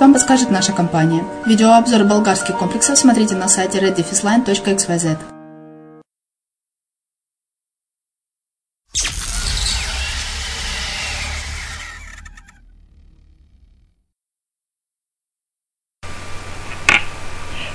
вам 0.00 0.14
подскажет 0.14 0.50
наша 0.50 0.72
компания. 0.72 1.22
Видеообзор 1.44 2.04
болгарских 2.04 2.56
комплексов 2.56 2.98
смотрите 2.98 3.34
на 3.34 3.46
сайте 3.46 3.78
reddefisline.xyz. 3.78 5.18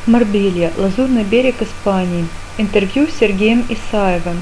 Марбелья, 0.07 0.71
Лазурный 0.77 1.23
берег 1.23 1.61
Испании. 1.61 2.27
Интервью 2.57 3.05
с 3.05 3.19
Сергеем 3.19 3.63
Исаевым. 3.69 4.41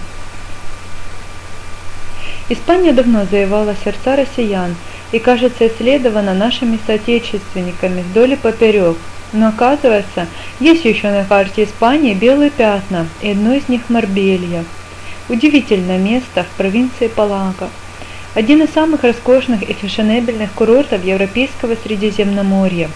Испания 2.48 2.94
давно 2.94 3.26
завоевала 3.26 3.76
сердца 3.84 4.16
россиян 4.16 4.76
и, 5.12 5.20
кажется, 5.20 5.68
исследована 5.68 6.34
нашими 6.34 6.80
соотечественниками 6.86 8.02
вдоль 8.02 8.34
и 8.34 8.36
поперек. 8.36 8.98
Но 9.32 9.50
оказывается, 9.50 10.28
есть 10.60 10.86
еще 10.86 11.10
на 11.12 11.24
карте 11.24 11.64
Испании 11.64 12.14
белые 12.14 12.50
пятна, 12.50 13.08
и 13.22 13.32
одно 13.32 13.54
из 13.54 13.70
них 13.70 13.82
Марбелья. 13.90 14.66
Удивительное 15.28 16.00
место 16.00 16.44
в 16.44 16.58
провинции 16.58 17.08
Палага. 17.08 17.70
Один 18.34 18.64
из 18.64 18.72
самых 18.72 19.04
роскошных 19.04 19.64
и 19.64 19.74
фешенебельных 19.74 20.52
курортов 20.54 21.04
Европейского 21.04 21.76
Средиземноморья. 21.76 22.90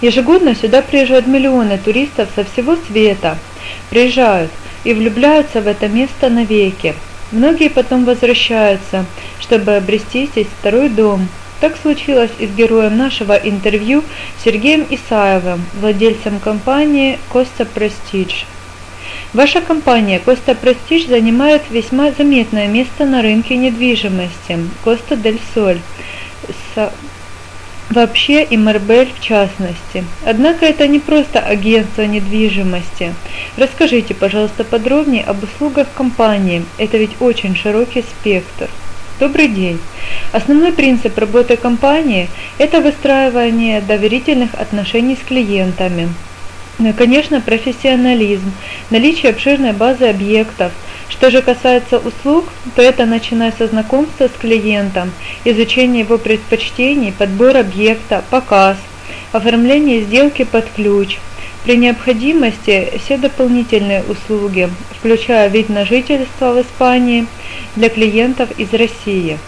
Ежегодно 0.00 0.54
сюда 0.54 0.82
приезжают 0.82 1.26
миллионы 1.26 1.78
туристов 1.78 2.28
со 2.34 2.44
всего 2.44 2.76
света. 2.76 3.38
Приезжают 3.90 4.50
и 4.84 4.92
влюбляются 4.92 5.60
в 5.60 5.66
это 5.66 5.88
место 5.88 6.28
навеки. 6.28 6.94
Многие 7.32 7.68
потом 7.68 8.04
возвращаются, 8.04 9.04
чтобы 9.40 9.76
обрести 9.76 10.26
здесь 10.26 10.46
второй 10.60 10.88
дом. 10.88 11.28
Так 11.60 11.76
случилось 11.80 12.30
и 12.38 12.46
с 12.46 12.50
героем 12.50 12.96
нашего 12.96 13.32
интервью 13.32 14.04
Сергеем 14.44 14.86
Исаевым, 14.90 15.64
владельцем 15.80 16.38
компании 16.38 17.18
Costa 17.32 17.66
Prestige. 17.74 18.44
Ваша 19.32 19.60
компания 19.60 20.20
Costa 20.24 20.56
Prestige 20.60 21.08
занимает 21.08 21.62
весьма 21.70 22.10
заметное 22.12 22.68
место 22.68 23.04
на 23.04 23.22
рынке 23.22 23.56
недвижимости 23.56 24.58
Costa 24.84 25.20
del 25.20 25.40
Sol 25.54 25.78
вообще 27.90 28.42
и 28.44 28.56
Марбель 28.56 29.12
в 29.14 29.20
частности. 29.20 30.04
Однако 30.24 30.66
это 30.66 30.86
не 30.88 30.98
просто 30.98 31.40
агентство 31.40 32.02
недвижимости. 32.02 33.14
Расскажите, 33.56 34.14
пожалуйста, 34.14 34.64
подробнее 34.64 35.24
об 35.24 35.42
услугах 35.42 35.88
компании. 35.94 36.64
Это 36.78 36.98
ведь 36.98 37.16
очень 37.20 37.56
широкий 37.56 38.02
спектр. 38.02 38.68
Добрый 39.18 39.48
день. 39.48 39.80
Основной 40.32 40.72
принцип 40.72 41.16
работы 41.16 41.56
компании– 41.56 42.28
это 42.58 42.82
выстраивание 42.82 43.80
доверительных 43.80 44.54
отношений 44.54 45.16
с 45.16 45.26
клиентами. 45.26 46.08
Ну 46.78 46.92
конечно, 46.92 47.40
профессионализм, 47.40 48.52
наличие 48.90 49.30
обширной 49.30 49.72
базы 49.72 50.06
объектов– 50.06 50.72
что 51.08 51.30
же 51.30 51.40
касается 51.40 51.98
услуг, 51.98 52.46
то 52.74 52.82
это 52.82 53.06
начиная 53.06 53.52
со 53.52 53.68
знакомства 53.68 54.28
с 54.28 54.32
клиентом, 54.32 55.12
изучения 55.44 56.00
его 56.00 56.18
предпочтений, 56.18 57.12
подбор 57.12 57.56
объекта, 57.56 58.24
показ, 58.28 58.76
оформление 59.32 60.02
сделки 60.02 60.44
под 60.44 60.68
ключ. 60.74 61.18
При 61.64 61.76
необходимости 61.76 62.92
все 62.98 63.16
дополнительные 63.18 64.02
услуги, 64.02 64.68
включая 64.98 65.48
вид 65.48 65.68
на 65.68 65.84
жительство 65.84 66.52
в 66.52 66.60
Испании 66.60 67.26
для 67.76 67.88
клиентов 67.88 68.50
из 68.58 68.72
России. 68.72 69.38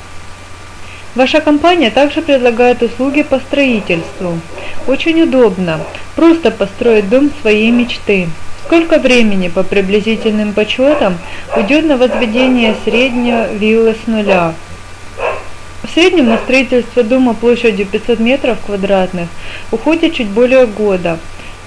Ваша 1.18 1.40
компания 1.40 1.90
также 1.90 2.22
предлагает 2.22 2.80
услуги 2.80 3.24
по 3.24 3.40
строительству. 3.40 4.38
Очень 4.86 5.22
удобно, 5.22 5.80
просто 6.14 6.52
построить 6.52 7.08
дом 7.08 7.32
своей 7.42 7.72
мечты. 7.72 8.28
Сколько 8.64 9.00
времени 9.00 9.48
по 9.48 9.64
приблизительным 9.64 10.52
подсчетам 10.52 11.18
уйдет 11.56 11.86
на 11.86 11.96
возведение 11.96 12.76
среднего 12.84 13.52
виллы 13.52 13.96
с 14.00 14.06
нуля? 14.06 14.54
В 15.82 15.92
среднем 15.92 16.28
на 16.28 16.38
строительство 16.38 17.02
дома 17.02 17.34
площадью 17.34 17.86
500 17.86 18.20
метров 18.20 18.58
квадратных 18.64 19.28
уходит 19.72 20.14
чуть 20.14 20.28
более 20.28 20.66
года. 20.66 21.18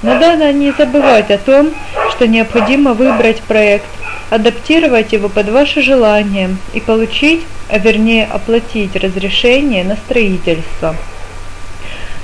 Но 0.01 0.15
надо 0.15 0.51
не 0.51 0.71
забывать 0.71 1.29
о 1.29 1.37
том, 1.37 1.71
что 2.11 2.27
необходимо 2.27 2.93
выбрать 2.93 3.41
проект, 3.41 3.85
адаптировать 4.29 5.13
его 5.13 5.29
под 5.29 5.49
ваши 5.49 5.81
желания 5.81 6.55
и 6.73 6.79
получить, 6.79 7.41
а 7.69 7.77
вернее 7.77 8.25
оплатить 8.25 8.95
разрешение 8.95 9.83
на 9.83 9.95
строительство. 9.95 10.95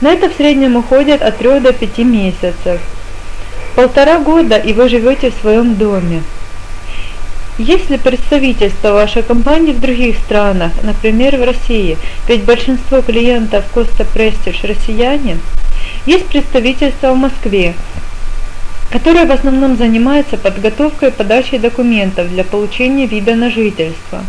На 0.01 0.13
это 0.13 0.29
в 0.29 0.33
среднем 0.33 0.75
уходит 0.75 1.21
от 1.21 1.38
3 1.38 1.59
до 1.59 1.74
5 1.74 1.97
месяцев 2.00 2.79
полтора 3.77 4.18
года 4.18 4.57
и 4.57 4.74
вы 4.74 4.89
живете 4.89 5.29
в 5.29 5.39
своем 5.39 5.75
доме. 5.75 6.24
Есть 7.59 7.91
ли 7.91 7.97
представительство 7.97 8.91
вашей 8.91 9.21
компании 9.21 9.71
в 9.71 9.79
других 9.79 10.18
странах, 10.18 10.71
например, 10.81 11.38
в 11.38 11.44
России? 11.44 11.95
Ведь 12.27 12.44
большинство 12.44 13.03
клиентов 13.03 13.65
Costa 13.75 14.03
Prestige 14.12 14.65
россияне. 14.68 15.38
Есть 16.07 16.27
представительство 16.27 17.12
в 17.12 17.18
Москве, 17.18 17.74
которое 18.89 19.25
в 19.25 19.31
основном 19.33 19.75
занимается 19.75 20.38
подготовкой 20.38 21.09
и 21.09 21.12
подачей 21.12 21.59
документов 21.59 22.30
для 22.30 22.45
получения 22.45 23.07
вида 23.07 23.36
на 23.36 23.51
жительство. 23.51 24.24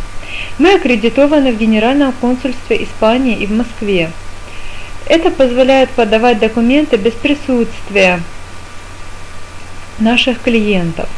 Мы 0.59 0.75
аккредитованы 0.75 1.53
в 1.53 1.57
Генеральном 1.57 2.13
консульстве 2.21 2.83
Испании 2.83 3.37
и 3.39 3.47
в 3.47 3.53
Москве. 3.53 4.11
Это 5.07 5.31
позволяет 5.31 5.91
подавать 5.91 6.41
документы 6.41 6.97
без 6.97 7.13
присутствия 7.13 8.23
наших 10.01 10.43
клиентов. 10.43 11.09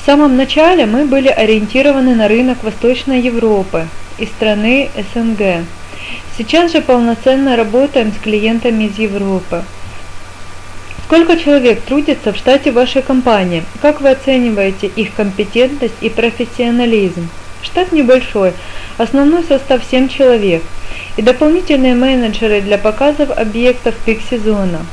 В 0.00 0.06
самом 0.06 0.36
начале 0.36 0.86
мы 0.86 1.04
были 1.04 1.28
ориентированы 1.28 2.14
на 2.14 2.28
рынок 2.28 2.62
Восточной 2.62 3.20
Европы 3.20 3.88
и 4.18 4.26
страны 4.26 4.88
СНГ. 5.12 5.64
Сейчас 6.38 6.70
же 6.70 6.80
полноценно 6.80 7.56
работаем 7.56 8.12
с 8.12 8.22
клиентами 8.22 8.84
из 8.84 8.96
Европы. 8.96 9.64
Сколько 11.10 11.36
человек 11.36 11.80
трудится 11.80 12.32
в 12.32 12.36
штате 12.36 12.70
вашей 12.70 13.02
компании? 13.02 13.64
Как 13.82 14.00
вы 14.00 14.10
оцениваете 14.10 14.86
их 14.86 15.12
компетентность 15.12 15.96
и 16.00 16.08
профессионализм? 16.08 17.28
Штат 17.64 17.90
небольшой, 17.90 18.52
основной 18.96 19.42
состав 19.42 19.82
7 19.90 20.06
человек 20.06 20.62
и 21.16 21.22
дополнительные 21.22 21.96
менеджеры 21.96 22.60
для 22.60 22.78
показов 22.78 23.36
объектов 23.36 23.96
пик 24.06 24.20
сезона. 24.30 24.86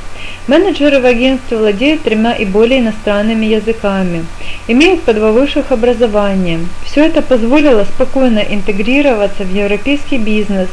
Менеджеры 0.48 0.98
в 0.98 1.06
агентстве 1.06 1.56
владеют 1.56 2.02
тремя 2.02 2.32
и 2.32 2.44
более 2.44 2.80
иностранными 2.80 3.46
языками, 3.46 4.26
имеют 4.66 5.02
по 5.02 5.14
два 5.14 5.30
высших 5.30 5.70
образования. 5.70 6.58
Все 6.84 7.06
это 7.06 7.22
позволило 7.22 7.84
спокойно 7.84 8.40
интегрироваться 8.40 9.44
в 9.44 9.54
европейский 9.54 10.18
бизнес 10.18 10.68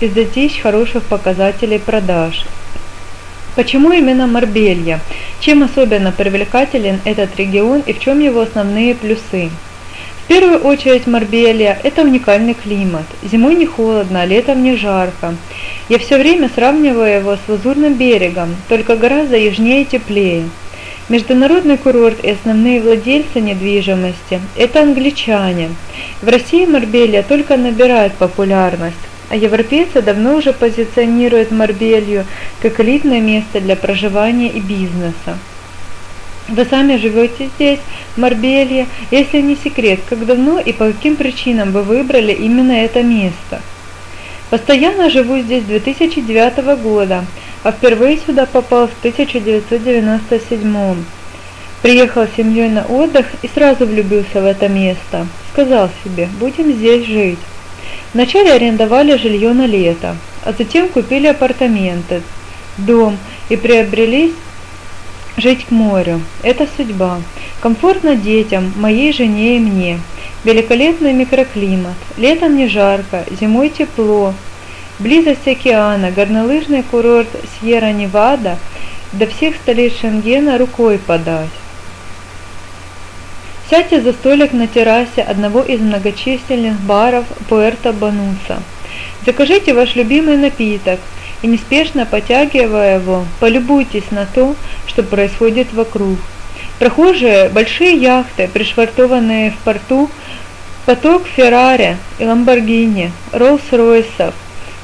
и 0.00 0.08
достичь 0.08 0.60
хороших 0.60 1.04
показателей 1.04 1.78
продаж. 1.78 2.44
Почему 3.54 3.92
именно 3.92 4.26
Марбелья? 4.26 5.00
Чем 5.40 5.62
особенно 5.62 6.10
привлекателен 6.10 7.00
этот 7.04 7.36
регион 7.36 7.82
и 7.84 7.92
в 7.92 8.00
чем 8.00 8.20
его 8.20 8.40
основные 8.40 8.94
плюсы? 8.94 9.50
В 10.24 10.28
первую 10.28 10.60
очередь 10.60 11.06
Марбелья– 11.06 11.78
это 11.82 12.02
уникальный 12.02 12.54
климат. 12.54 13.04
Зимой 13.22 13.54
не 13.54 13.66
холодно, 13.66 14.22
а 14.22 14.24
летом 14.24 14.62
не 14.62 14.74
жарко. 14.76 15.34
Я 15.90 15.98
все 15.98 16.16
время 16.16 16.48
сравниваю 16.54 17.14
его 17.14 17.36
с 17.36 17.40
Лазурным 17.46 17.94
берегом, 17.94 18.56
только 18.70 18.96
гораздо 18.96 19.36
южнее 19.36 19.82
и 19.82 19.84
теплее. 19.84 20.44
Международный 21.10 21.76
курорт 21.76 22.24
и 22.24 22.30
основные 22.30 22.80
владельцы 22.80 23.40
недвижимости– 23.40 24.40
это 24.56 24.80
англичане. 24.80 25.70
В 26.22 26.28
России 26.28 26.64
Марбелья 26.64 27.22
только 27.22 27.58
набирает 27.58 28.14
популярность, 28.14 28.96
а 29.32 29.34
европейцы 29.34 30.02
давно 30.02 30.36
уже 30.36 30.52
позиционируют 30.52 31.52
Марбелью 31.52 32.26
как 32.60 32.78
элитное 32.80 33.22
место 33.22 33.62
для 33.62 33.76
проживания 33.76 34.50
и 34.50 34.60
бизнеса. 34.60 35.38
Вы 36.48 36.66
сами 36.66 36.98
живете 36.98 37.48
здесь, 37.56 37.78
в 38.14 38.20
Марбелье. 38.20 38.88
Если 39.10 39.40
не 39.40 39.56
секрет, 39.56 40.00
как 40.06 40.26
давно 40.26 40.58
и 40.58 40.74
по 40.74 40.92
каким 40.92 41.16
причинам 41.16 41.72
вы 41.72 41.82
выбрали 41.82 42.32
именно 42.32 42.72
это 42.72 43.02
место? 43.02 43.62
Постоянно 44.50 45.08
живу 45.08 45.38
здесь 45.38 45.62
с 45.62 45.66
2009 45.66 46.58
года, 46.82 47.24
а 47.62 47.72
впервые 47.72 48.18
сюда 48.18 48.44
попал 48.44 48.86
в 48.86 48.98
1997. 48.98 51.04
Приехал 51.80 52.26
с 52.26 52.36
семьей 52.36 52.68
на 52.68 52.84
отдых 52.84 53.24
и 53.40 53.48
сразу 53.48 53.86
влюбился 53.86 54.42
в 54.42 54.44
это 54.44 54.68
место. 54.68 55.26
Сказал 55.54 55.88
себе, 56.04 56.28
будем 56.38 56.70
здесь 56.70 57.06
жить. 57.06 57.38
Вначале 58.14 58.52
арендовали 58.52 59.16
жилье 59.16 59.52
на 59.52 59.66
лето, 59.66 60.16
а 60.44 60.52
затем 60.52 60.88
купили 60.88 61.26
апартаменты, 61.26 62.22
дом 62.78 63.16
и 63.48 63.56
приобрели 63.56 64.32
Жить 65.36 65.64
к 65.64 65.70
морю– 65.70 66.20
это 66.42 66.68
судьба. 66.76 67.18
Комфортно 67.60 68.16
детям, 68.16 68.70
моей 68.76 69.14
жене 69.14 69.56
и 69.56 69.60
мне. 69.60 69.98
Великолепный 70.44 71.14
микроклимат. 71.14 71.96
Летом 72.18 72.54
не 72.54 72.68
жарко, 72.68 73.24
зимой 73.40 73.70
тепло. 73.70 74.34
Близость 74.98 75.48
океана, 75.48 76.10
горнолыжный 76.10 76.82
курорт 76.82 77.28
Сьерра-Невада 77.60 78.58
до 79.12 79.26
всех 79.26 79.56
столиц 79.56 79.94
Шенгена 80.00 80.58
рукой 80.58 80.98
подать. 80.98 81.48
Сядьте 83.72 84.02
за 84.02 84.12
столик 84.12 84.52
на 84.52 84.66
террасе 84.66 85.22
одного 85.22 85.62
из 85.62 85.80
многочисленных 85.80 86.78
баров 86.80 87.24
Пуэрто-Бануса. 87.48 88.60
Закажите 89.24 89.72
ваш 89.72 89.96
любимый 89.96 90.36
напиток– 90.36 91.00
и 91.42 91.46
неспешно 91.46 92.06
потягивая 92.06 93.00
его, 93.00 93.24
полюбуйтесь 93.40 94.10
на 94.10 94.26
то, 94.26 94.54
что 94.86 95.02
происходит 95.02 95.72
вокруг. 95.72 96.18
Прохожие, 96.78 97.48
большие 97.48 97.96
яхты, 97.96 98.48
пришвартованные 98.48 99.50
в 99.50 99.56
порту, 99.58 100.08
Поток 100.86 101.26
Феррари 101.26 101.96
и 102.18 102.24
Ламборгини, 102.24 103.12
Роллс-Ройсов 103.32 104.32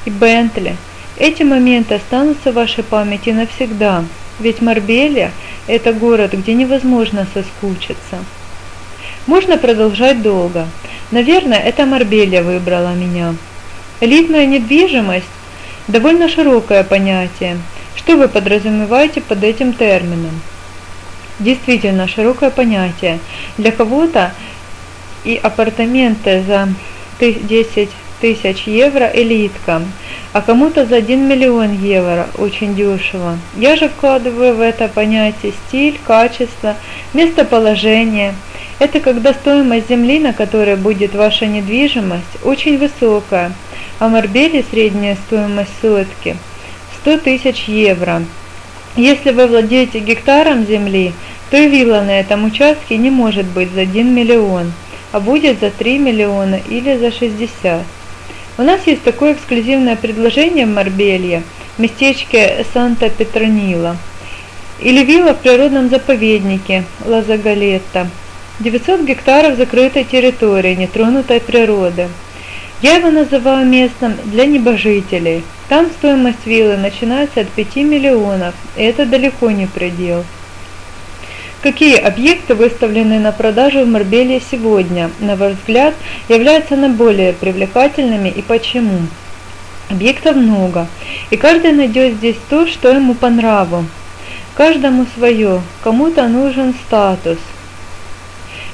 и 0.05 0.09
Бентли. 0.09 0.77
Эти 1.17 1.43
моменты 1.43 1.95
останутся 1.95 2.51
в 2.51 2.55
вашей 2.55 2.83
памяти 2.83 3.31
навсегда, 3.31 4.05
ведь 4.39 4.61
Марбелья– 4.61 5.31
это 5.67 5.91
город, 5.91 6.33
где 6.33 6.53
невозможно 6.53 7.27
соскучиться. 7.33 8.19
Можно 9.29 9.59
продолжать 9.59 10.23
долго. 10.23 10.67
Наверное, 11.11 11.59
это 11.59 11.85
Марбелья 11.85 12.41
выбрала 12.41 12.95
меня. 12.95 13.35
Элитная 14.01 14.47
недвижимость– 14.47 15.27
довольно 15.87 16.27
широкое 16.27 16.83
понятие. 16.83 17.59
Что 17.95 18.17
вы 18.17 18.27
подразумеваете 18.27 19.21
под 19.21 19.43
этим 19.43 19.73
термином? 19.73 20.41
Действительно, 21.37 22.07
широкое 22.07 22.49
понятие. 22.49 23.19
Для 23.59 23.71
кого-то 23.71 24.31
и 25.23 25.35
апартаменты 25.35 26.43
за 26.47 26.69
10 27.19 27.89
тысяч 28.21 28.63
евро 28.65 29.11
элитка, 29.13 29.83
а 30.33 30.41
кому-то 30.41 30.87
за 30.87 30.95
1 30.95 31.27
миллион 31.27 31.73
евро 31.73 32.27
очень 32.39 32.73
дешево. 32.73 33.37
Я 33.55 33.75
же 33.75 33.89
вкладываю 33.89 34.55
в 34.55 34.61
это 34.61 34.87
понятие 34.87 35.53
стиль, 35.67 35.99
качество, 36.03 36.75
местоположение. 37.13 38.33
Это 38.79 38.99
когда 38.99 39.33
стоимость 39.33 39.89
земли, 39.89 40.19
на 40.19 40.33
которой 40.33 40.75
будет 40.75 41.13
ваша 41.13 41.45
недвижимость, 41.45 42.43
очень 42.43 42.77
высокая, 42.77 43.51
а 43.99 44.07
в 44.07 44.11
Марбеле 44.11 44.63
средняя 44.69 45.17
стоимость 45.27 45.71
сотки 45.81 46.37
100 47.01 47.17
тысяч 47.19 47.65
евро. 47.67 48.23
Если 48.95 49.31
вы 49.31 49.47
владеете 49.47 49.99
гектаром 49.99 50.65
земли, 50.65 51.13
то 51.51 51.57
и 51.57 51.67
вилла 51.67 52.01
на 52.01 52.19
этом 52.19 52.45
участке 52.45 52.97
не 52.97 53.11
может 53.11 53.45
быть 53.45 53.71
за 53.71 53.81
1 53.81 54.13
миллион 54.13 54.71
а 55.11 55.19
будет 55.19 55.59
за 55.59 55.71
3 55.71 55.97
миллиона 55.97 56.59
или 56.69 56.97
за 56.97 57.11
60. 57.11 57.83
У 58.57 58.61
нас 58.61 58.85
есть 58.85 59.03
такое 59.03 59.33
эксклюзивное 59.33 59.95
предложение 59.95 60.65
в 60.65 60.69
Марбелье, 60.69 61.43
местечке 61.77 62.65
Санта-Петронила, 62.73 63.97
или 64.79 65.03
вилла 65.03 65.33
в 65.33 65.39
природном 65.39 65.89
заповеднике 65.89 66.83
Лазагалетта. 67.05 68.09
900 68.59 69.05
гектаров 69.05 69.57
закрытой 69.57 70.03
территории, 70.03 70.75
нетронутой 70.75 71.39
природы. 71.39 72.09
Я 72.81 72.95
его 72.95 73.09
называю 73.09 73.65
местом 73.65 74.15
для 74.25 74.45
небожителей. 74.45 75.43
Там 75.69 75.87
стоимость 75.91 76.45
виллы 76.45 76.75
начинается 76.75 77.41
от 77.41 77.49
5 77.49 77.75
миллионов, 77.77 78.53
и 78.75 78.83
это 78.83 79.05
далеко 79.05 79.51
не 79.51 79.65
предел. 79.65 80.25
Какие 81.61 81.97
объекты 81.97 82.53
выставлены 82.53 83.19
на 83.19 83.31
продажу 83.31 83.85
в 83.85 83.87
Марбелье 83.87 84.41
сегодня, 84.51 85.09
на 85.19 85.37
ваш 85.37 85.53
взгляд, 85.53 85.93
являются 86.27 86.75
наиболее 86.75 87.33
привлекательными 87.33 88.29
и 88.29 88.41
почему? 88.41 89.07
Объектов 89.89 90.35
много, 90.35 90.87
и 91.29 91.37
каждый 91.37 91.71
найдет 91.71 92.15
здесь 92.15 92.37
то, 92.49 92.67
что 92.67 92.89
ему 92.89 93.13
по 93.13 93.29
нраву. 93.29 93.85
Каждому 94.53 95.05
свое, 95.15 95.61
кому-то 95.81 96.27
нужен 96.27 96.73
статус. 96.85 97.37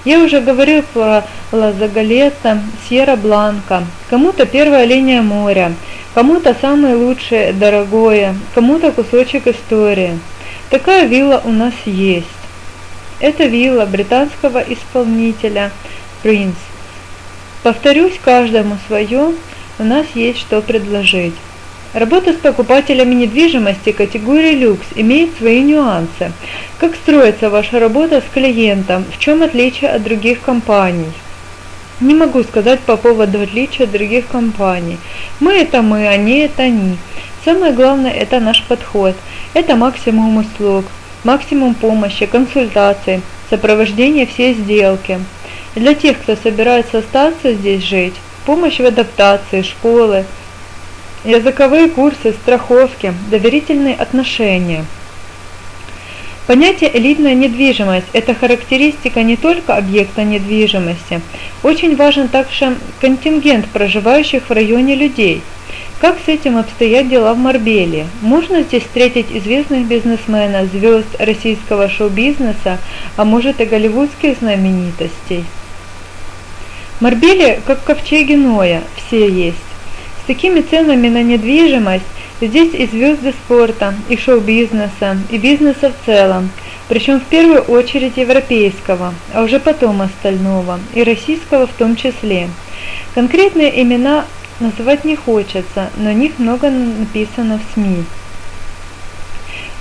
Я 0.05 0.19
уже 0.19 0.39
говорил 0.39 0.83
про 0.93 1.25
Лазагалета, 1.51 2.61
Сьерра-Бланка, 2.87 3.83
кому-то 4.07 4.45
первая 4.45 4.85
линия 4.85 5.23
моря, 5.23 5.73
кому-то 6.13 6.55
самое 6.61 6.95
лучшее, 6.95 7.53
дорогое, 7.53 8.35
кому-то 8.53 8.91
кусочек 8.91 9.47
истории. 9.47 10.19
Такая 10.69 11.07
вилла 11.07 11.41
у 11.43 11.51
нас 11.51 11.73
есть. 11.85 12.27
Это 13.19 13.45
вилла 13.45 13.87
британского 13.87 14.59
исполнителя 14.59 15.71
Prince. 16.23 16.53
Повторюсь, 17.63 18.19
каждому 18.23 18.77
свое, 18.85 19.33
у 19.79 19.83
нас 19.83 20.05
есть 20.13 20.39
что 20.39 20.61
предложить. 20.61 21.33
Работа 21.95 22.33
с 22.33 22.35
покупателями 22.35 23.15
недвижимости 23.15 23.93
категории 23.93 24.53
люкс 24.53 24.85
имеет 24.95 25.37
свои 25.37 25.61
нюансы. 25.61 26.33
Как 26.77 26.93
строится 26.93 27.49
ваша 27.49 27.79
работа 27.79 28.19
с 28.21 28.33
клиентом, 28.33 29.05
в 29.09 29.17
чем 29.17 29.41
отличие 29.41 29.91
от 29.91 30.03
других 30.03 30.41
компаний? 30.41 31.13
Не 32.01 32.13
могу 32.13 32.43
сказать 32.43 32.81
по 32.81 32.97
поводу 32.97 33.41
отличия 33.41 33.85
от 33.85 33.93
других 33.93 34.27
компаний. 34.27 34.97
Мы 35.39 35.53
это 35.53 35.81
мы, 35.81 36.05
они 36.05 36.39
это 36.39 36.63
они. 36.63 36.97
Самое 37.45 37.71
главное 37.71 38.11
это 38.11 38.41
наш 38.41 38.61
подход, 38.63 39.15
это 39.53 39.77
максимум 39.77 40.35
услуг 40.35 40.83
максимум 41.25 41.73
помощи, 41.73 42.25
консультаций, 42.25 43.21
сопровождение 43.49 44.25
всей 44.25 44.53
сделки. 44.53 45.19
Для 45.75 45.93
тех, 45.93 46.19
кто 46.19 46.35
собирается 46.35 46.99
остаться 46.99 47.53
здесь 47.53 47.83
жить, 47.83 48.15
помощь 48.45 48.79
в 48.79 48.85
адаптации, 48.85 49.61
школы, 49.61 50.25
языковые 51.25 51.89
курсы, 51.89 52.33
страховки, 52.33 53.13
доверительные 53.29 53.95
отношения. 53.95 54.85
Понятие 56.47 56.95
«элитная 56.95 57.33
недвижимость»– 57.33 58.05
это 58.13 58.35
характеристика 58.35 59.23
не 59.23 59.35
только 59.35 59.75
объекта 59.75 60.23
недвижимости. 60.23 61.21
Очень 61.63 61.95
важен 61.95 62.27
также 62.27 62.77
контингент 63.01 63.65
проживающих 63.69 64.43
в 64.47 64.51
районе 64.51 64.95
людей– 64.95 65.41
как 65.99 66.17
с 66.25 66.27
этим 66.27 66.57
обстоят 66.57 67.07
дела 67.07 67.33
в 67.33 67.37
Марбеле? 67.37 68.07
Можно 68.21 68.63
здесь 68.63 68.83
встретить 68.83 69.31
известных 69.31 69.85
бизнесменов, 69.85 70.69
звезд 70.71 71.07
российского 71.19 71.89
шоу-бизнеса, 71.89 72.79
а 73.15 73.23
может 73.23 73.61
и 73.61 73.65
голливудских 73.65 74.37
знаменитостей? 74.39 75.45
Марбеле, 76.99 77.61
как 77.65 77.83
ковчеги 77.83 78.35
Ноя, 78.35 78.83
все 78.97 79.29
есть. 79.29 79.57
Такими 80.27 80.61
ценами 80.61 81.07
на 81.07 81.23
недвижимость 81.23 82.03
здесь 82.41 82.73
и 82.73 82.87
звезды 82.87 83.31
спорта, 83.31 83.93
и 84.09 84.17
шоу-бизнеса, 84.17 85.17
и 85.29 85.37
бизнеса 85.37 85.91
в 85.91 86.05
целом, 86.05 86.49
причем 86.89 87.19
в 87.19 87.25
первую 87.25 87.61
очередь 87.61 88.17
европейского, 88.17 89.13
а 89.33 89.43
уже 89.43 89.59
потом 89.59 90.01
остального, 90.01 90.79
и 90.93 91.03
российского 91.03 91.67
в 91.67 91.73
том 91.73 91.95
числе. 91.95 92.49
Конкретные 93.13 93.81
имена 93.81 94.25
Называть 94.57 95.03
не 95.03 95.17
хочется, 95.17 95.89
но 95.97 96.11
о 96.11 96.13
них 96.13 96.39
много 96.39 96.69
написано 96.69 97.59
в 97.59 97.73
СМИ. 97.73 98.05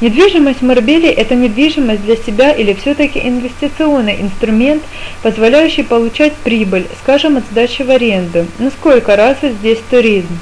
Недвижимость 0.01 0.61
в 0.61 0.65
Марбеле– 0.65 1.11
это 1.13 1.35
недвижимость 1.35 2.05
для 2.05 2.17
себя 2.17 2.51
или 2.51 2.75
все-таки 2.75 3.21
инвестиционный 3.21 4.21
инструмент, 4.21 4.83
позволяющий 5.23 5.85
получать 5.85 6.33
прибыль, 6.33 6.87
скажем, 7.01 7.37
от 7.37 7.45
сдачи 7.51 7.83
в 7.83 7.91
аренду. 7.91 8.47
Насколько 8.59 9.15
развит 9.15 9.53
здесь 9.55 9.79
туризм? 9.91 10.39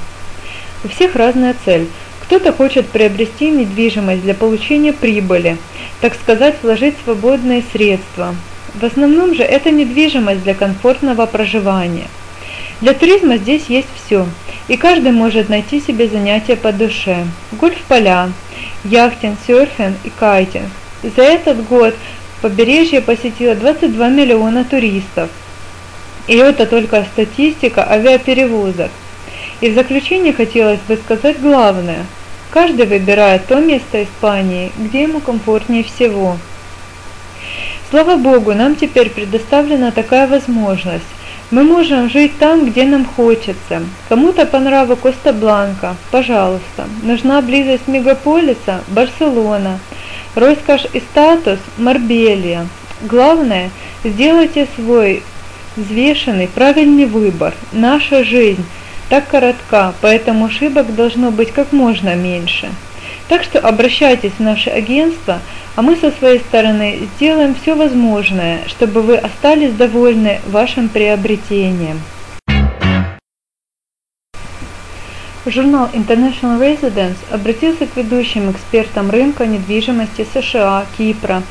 У 0.83 0.87
всех 0.87 1.15
разная 1.15 1.55
цель. 1.65 1.87
Кто-то 2.23 2.51
хочет 2.51 2.87
приобрести 2.87 3.51
недвижимость 3.51 4.23
для 4.23 4.33
получения 4.33 4.91
прибыли, 4.91 5.57
так 6.01 6.15
сказать, 6.15 6.55
вложить 6.63 6.95
свободные 7.03 7.63
средства. 7.71 8.35
В 8.73 8.83
основном 8.83 9.35
же 9.35 9.43
это 9.43 9.69
недвижимость 9.69 10.43
для 10.43 10.55
комфортного 10.55 11.27
проживания– 11.27 12.07
для 12.83 12.93
туризма 12.93 13.37
здесь 13.37 13.63
есть 13.69 13.87
все, 13.95 14.25
и 14.67 14.75
каждый 14.75 15.13
может 15.13 15.47
найти 15.47 15.79
себе 15.79 16.07
занятие 16.09 16.57
по 16.57 16.73
душе. 16.73 17.25
Гольф-поля, 17.53 18.29
яхтинг, 18.83 19.37
серфинг 19.45 19.97
и 20.03 20.09
кайтинг. 20.09 20.69
За 21.03 21.21
этот 21.21 21.65
год 21.65 21.95
побережье 22.41 23.01
посетило 23.01 23.55
22 23.55 24.09
миллиона 24.09 24.63
туристов. 24.65 25.29
И 26.27 26.35
это 26.35 26.65
только 26.65 27.05
статистика 27.13 27.89
авиаперевозок. 27.89 28.91
И 29.61 29.69
в 29.69 29.75
заключение 29.75 30.33
хотелось 30.33 30.79
бы 30.87 30.97
сказать 30.97 31.39
главное. 31.41 32.05
Каждый 32.49 32.85
выбирает 32.85 33.47
то 33.47 33.59
место 33.59 34.03
Испании, 34.03 34.71
где 34.77 35.03
ему 35.03 35.19
комфортнее 35.19 35.83
всего. 35.83 36.37
Слава 37.89 38.15
Богу, 38.15 38.53
нам 38.53 38.75
теперь 38.75 39.09
предоставлена 39.09 39.91
такая 39.91 40.27
возможность. 40.27 41.03
Мы 41.53 41.63
можем 41.63 42.09
жить 42.09 42.31
там, 42.39 42.65
где 42.65 42.83
нам 42.83 43.05
хочется. 43.05 43.83
Кому-то 44.09 44.47
по 44.47 44.57
нраву 44.57 44.95
Коста-Бланка, 44.95 45.95
пожалуйста. 46.09 46.87
Нужна 47.03 47.43
близость 47.43 47.87
мегаполиса, 47.87 48.81
Барселона. 48.87 49.77
Роскошь 50.33 50.87
и 50.93 50.99
статус, 50.99 51.59
Марбелья. 51.77 52.65
Главное, 53.03 53.69
сделайте 54.03 54.67
свой 54.73 55.21
взвешенный, 55.75 56.47
правильный 56.47 57.05
выбор. 57.05 57.53
Наша 57.71 58.23
жизнь 58.23 58.65
так 59.09 59.27
коротка, 59.27 59.93
поэтому 60.01 60.45
ошибок 60.45 60.95
должно 60.95 61.29
быть 61.29 61.51
как 61.51 61.71
можно 61.71 62.15
меньше. 62.15 62.71
Так 63.33 63.43
что 63.43 63.57
обращайтесь 63.57 64.33
в 64.37 64.41
наше 64.41 64.69
агентство, 64.69 65.39
а 65.75 65.81
мы 65.81 65.95
со 65.95 66.11
своей 66.11 66.37
стороны 66.37 66.99
сделаем 67.15 67.55
все 67.55 67.73
возможное, 67.73 68.59
чтобы 68.67 69.01
вы 69.01 69.17
остались 69.17 69.73
довольны 69.73 70.39
вашим 70.45 70.87
приобретением. 70.87 71.99
Журнал 75.47 75.89
International 75.93 76.59
Residence 76.59 77.17
обратился 77.31 77.87
к 77.87 77.97
ведущим 77.97 78.51
экспертам 78.51 79.09
рынка 79.09 79.47
недвижимости 79.47 80.27
США, 80.31 80.85
Кипра, 80.95 81.41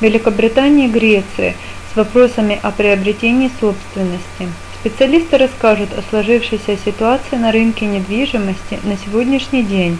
Великобритании 0.00 0.88
и 0.88 0.90
Греции 0.90 1.54
с 1.92 1.96
вопросами 1.96 2.58
о 2.64 2.72
приобретении 2.72 3.52
собственности. 3.60 4.48
специалисты 4.80 5.38
расскажут 5.38 5.90
о 5.96 6.02
сложившейся 6.10 6.76
ситуации 6.84 7.36
на 7.36 7.52
рынке 7.52 7.86
недвижимости 7.86 8.80
на 8.82 8.96
сегодняшний 8.96 9.62
день, 9.62 9.98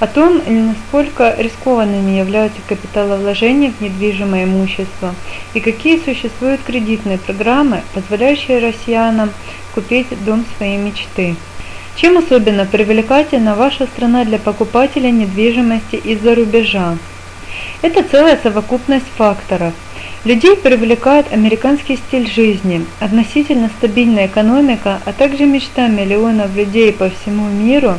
о 0.00 0.06
том, 0.06 0.42
насколько 0.46 1.34
рискованными 1.38 2.12
являются 2.12 2.60
капиталовложения 2.68 3.72
в 3.72 3.80
недвижимое 3.80 4.44
имущество 4.44 5.14
и 5.54 5.60
какие 5.60 5.98
существуют 5.98 6.60
кредитные 6.66 7.18
программы, 7.18 7.82
позволяющие 7.94 8.58
россиянам 8.58 9.30
купить 9.74 10.06
дом 10.24 10.44
своей 10.56 10.78
мечты. 10.78 11.36
Чем 11.96 12.18
особенно 12.18 12.66
привлекательна 12.66 13.54
ваша 13.54 13.86
страна 13.86 14.24
для 14.24 14.38
покупателя 14.38 15.10
недвижимости 15.10 15.96
из-за 15.96 16.34
рубежа? 16.34 16.98
Это 17.82 18.02
целая 18.02 18.38
совокупность 18.42 19.06
факторов. 19.16 19.72
Людей 20.24 20.56
привлекает 20.56 21.32
американский 21.32 21.96
стиль 21.96 22.28
жизни, 22.28 22.84
относительно 22.98 23.70
стабильная 23.78 24.26
экономика, 24.26 25.00
а 25.04 25.12
также 25.12 25.44
мечта 25.44 25.86
миллионов 25.86 26.56
людей 26.56 26.92
по 26.92 27.10
всему 27.10 27.48
миру, 27.48 27.98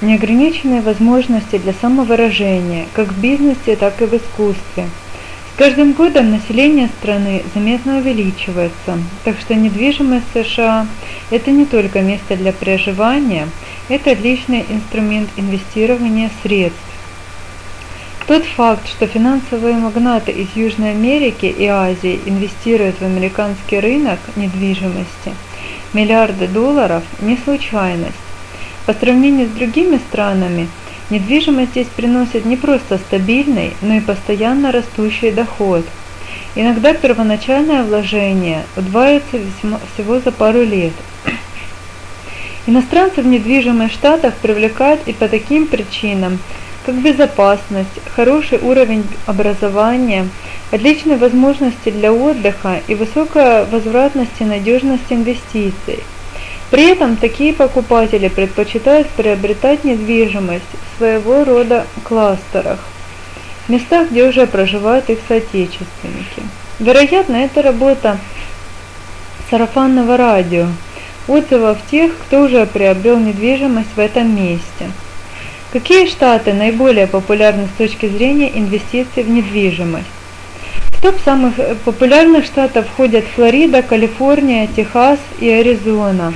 неограниченные 0.00 0.80
возможности 0.80 1.58
для 1.58 1.72
самовыражения, 1.72 2.86
как 2.94 3.08
в 3.08 3.20
бизнесе, 3.20 3.76
так 3.76 4.00
и 4.02 4.06
в 4.06 4.14
искусстве. 4.14 4.88
С 5.54 5.58
каждым 5.58 5.92
годом 5.92 6.30
население 6.30 6.88
страны 6.98 7.42
заметно 7.54 7.98
увеличивается, 7.98 8.98
так 9.24 9.38
что 9.38 9.54
недвижимость 9.54 10.24
США– 10.32 10.86
это 11.30 11.50
не 11.50 11.66
только 11.66 12.00
место 12.00 12.36
для 12.36 12.52
проживания, 12.52 13.48
это 13.88 14.12
отличный 14.12 14.64
инструмент 14.68 15.28
инвестирования 15.36 16.30
средств. 16.42 16.80
Тот 18.26 18.44
факт, 18.44 18.88
что 18.88 19.06
финансовые 19.06 19.74
магнаты 19.74 20.30
из 20.30 20.54
Южной 20.54 20.92
Америки 20.92 21.46
и 21.46 21.66
Азии 21.66 22.20
инвестируют 22.24 23.00
в 23.00 23.04
американский 23.04 23.80
рынок 23.80 24.20
недвижимости 24.36 25.34
миллиарды 25.92 26.46
долларов– 26.46 27.02
не 27.20 27.36
случайность. 27.36 28.29
По 28.90 28.96
сравнению 28.98 29.46
с 29.46 29.50
другими 29.50 29.98
странами, 29.98 30.66
недвижимость 31.10 31.70
здесь 31.70 31.86
приносит 31.86 32.44
не 32.44 32.56
просто 32.56 32.98
стабильный, 32.98 33.74
но 33.82 33.94
и 33.94 34.00
постоянно 34.00 34.72
растущий 34.72 35.30
доход. 35.30 35.84
Иногда 36.56 36.92
первоначальное 36.92 37.84
вложение 37.84 38.64
удваивается 38.76 39.38
всего 39.94 40.18
за 40.18 40.32
пару 40.32 40.64
лет. 40.64 40.92
Иностранцев 42.66 43.24
в 43.24 43.28
недвижимость 43.28 43.94
Штатах 43.94 44.34
привлекают 44.42 45.02
и 45.06 45.12
по 45.12 45.28
таким 45.28 45.68
причинам– 45.68 46.40
как 46.84 46.96
безопасность, 46.96 48.00
хороший 48.16 48.58
уровень 48.58 49.04
образования, 49.26 50.28
отличные 50.72 51.16
возможности 51.16 51.90
для 51.90 52.12
отдыха 52.12 52.80
и 52.88 52.96
высокая 52.96 53.66
возвратность 53.66 54.40
и 54.40 54.44
надежность 54.44 55.12
инвестиций. 55.12 56.00
При 56.70 56.84
этом 56.84 57.16
такие 57.16 57.52
покупатели 57.52 58.28
предпочитают 58.28 59.08
приобретать 59.08 59.84
недвижимость 59.84 60.62
в 60.72 60.98
своего 60.98 61.44
рода 61.44 61.86
кластерах, 62.04 62.80
местах, 63.68 64.10
где 64.10 64.28
уже 64.28 64.46
проживают 64.46 65.10
их 65.10 65.18
соотечественники. 65.26 66.42
Вероятно, 66.78 67.36
это 67.36 67.62
работа 67.62 68.18
сарафанного 69.50 70.16
радио, 70.16 70.66
отзывов 71.26 71.78
тех, 71.90 72.12
кто 72.26 72.42
уже 72.42 72.64
приобрел 72.66 73.18
недвижимость 73.18 73.94
в 73.96 73.98
этом 73.98 74.34
месте– 74.34 74.90
Какие 75.72 76.06
штаты 76.08 76.52
наиболее 76.52 77.06
популярны 77.06 77.68
с 77.72 77.78
точки 77.78 78.06
зрения 78.06 78.50
инвестиций 78.58 79.22
в 79.22 79.30
недвижимость? 79.30 80.04
В 80.88 81.00
топ 81.00 81.14
самых 81.24 81.60
э, 81.60 81.76
популярных 81.84 82.44
штатов 82.44 82.86
входят 82.88 83.24
Флорида, 83.36 83.82
Калифорния, 83.82 84.66
Техас 84.66 85.20
и 85.38 85.48
Аризона. 85.48 86.34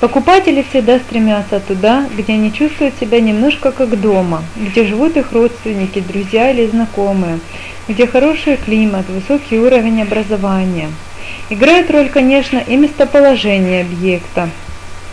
Покупатели 0.00 0.64
всегда 0.70 1.00
стремятся 1.00 1.58
туда, 1.58 2.06
где 2.16 2.34
они 2.34 2.52
чувствуют 2.52 2.94
себя 3.00 3.20
немножко 3.20 3.72
как 3.72 4.00
дома, 4.00 4.44
где 4.54 4.84
живут 4.84 5.16
их 5.16 5.32
родственники, 5.32 5.98
друзья 5.98 6.52
или 6.52 6.68
знакомые, 6.68 7.40
где 7.88 8.06
хороший 8.06 8.58
климат, 8.58 9.06
высокий 9.08 9.58
уровень 9.58 10.02
образования. 10.02 10.90
Играет 11.50 11.90
роль, 11.90 12.10
конечно, 12.10 12.58
и 12.58 12.76
местоположение 12.76 13.80
объекта. 13.80 14.48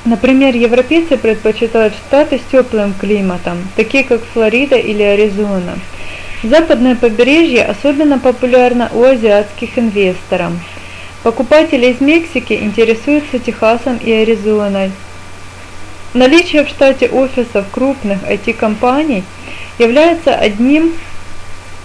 Например, 0.05 0.55
европейцы 0.55 1.17
предпочитают 1.17 1.95
штаты 1.95 2.37
с 2.37 2.51
теплым 2.51 2.93
климатом, 2.93 3.67
такие 3.75 4.03
как 4.03 4.21
Флорида 4.33 4.75
или 4.75 5.01
Аризона. 5.01 5.79
Западное 6.43 6.95
побережье 6.95 7.65
особенно 7.65 8.19
популярно 8.19 8.91
у 8.93 9.01
азиатских 9.01 9.79
инвесторов. 9.79 10.51
Покупатели 11.25 11.87
из 11.87 12.01
Мексики 12.01 12.53
интересуются 12.53 13.39
Техасом 13.39 13.97
и 13.97 14.11
Аризоной. 14.11 14.91
Наличие 16.13 16.63
в 16.63 16.69
штате 16.69 17.07
офисов 17.07 17.65
крупных 17.71 18.21
IT-компаний 18.21 19.23
является 19.79 20.35
одним 20.35 20.93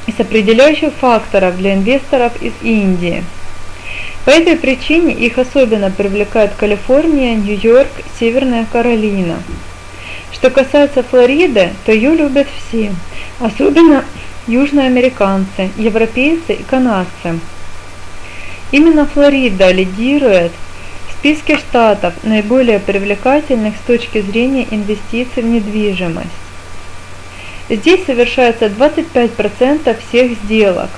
из 0.06 0.20
определяющих 0.20 0.92
факторов 0.92 1.56
для 1.56 1.72
инвесторов 1.72 2.34
из 2.42 2.52
Индии. 2.60 3.24
По 4.26 4.30
этой 4.30 4.56
причине 4.56 5.14
их 5.14 5.38
особенно 5.38 5.90
привлекают 5.90 6.52
Калифорния, 6.58 7.34
Нью-Йорк, 7.34 7.88
Северная 8.18 8.66
Каролина. 8.70 9.42
Что 10.32 10.50
касается 10.50 11.02
Флориды, 11.02 11.70
то 11.86 11.92
ее 11.92 12.14
любят 12.14 12.46
все, 12.58 12.92
особенно 13.38 14.04
южноамериканцы, 14.46 15.70
европейцы 15.78 16.52
и 16.52 16.62
канадцы. 16.62 17.40
Именно 18.72 19.06
Флорида 19.06 19.72
лидирует 19.72 20.52
в 21.08 21.12
списке 21.18 21.58
штатов, 21.58 22.14
наиболее 22.22 22.78
привлекательных 22.78 23.74
с 23.76 23.86
точки 23.86 24.20
зрения 24.20 24.66
инвестиций 24.70 25.42
в 25.42 25.46
недвижимость. 25.46 26.28
Здесь 27.68 28.04
совершается 28.04 28.66
25% 28.66 29.96
всех 30.08 30.32
сделок 30.44 30.90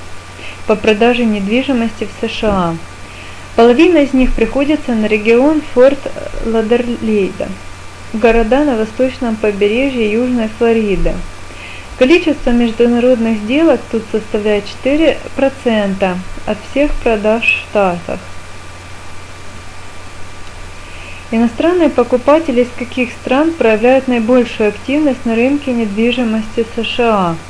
по 0.67 0.77
продаже 0.77 1.25
недвижимости 1.25 2.07
в 2.07 2.27
США. 2.27 2.77
Половина 3.57 3.99
из 3.99 4.13
них 4.13 4.33
приходится 4.33 4.93
на 4.93 5.07
регион 5.07 5.63
Форт 5.75 5.99
Ладерлейда, 6.47 7.49
города 8.15 8.65
на 8.65 8.77
восточном 8.77 9.37
побережье 9.37 10.11
Южной 10.11 10.49
Флориды. 10.59 11.13
Количество 11.99 12.51
международных 12.51 13.39
сделок 13.39 13.81
тут 13.91 14.03
составляет 14.11 14.65
4% 14.85 16.17
от 16.47 16.59
всех 16.71 16.93
продаж 16.95 17.43
в 17.43 17.71
Штатах. 17.71 18.21
Иностранные 21.31 21.89
покупатели 21.89 22.63
из 22.63 22.69
каких 22.79 23.11
стран 23.13 23.53
проявляют 23.53 24.09
наибольшую 24.09 24.69
активность 24.69 25.25
на 25.25 25.35
рынке 25.35 25.73
недвижимости 25.73 26.67
США– 26.77 27.37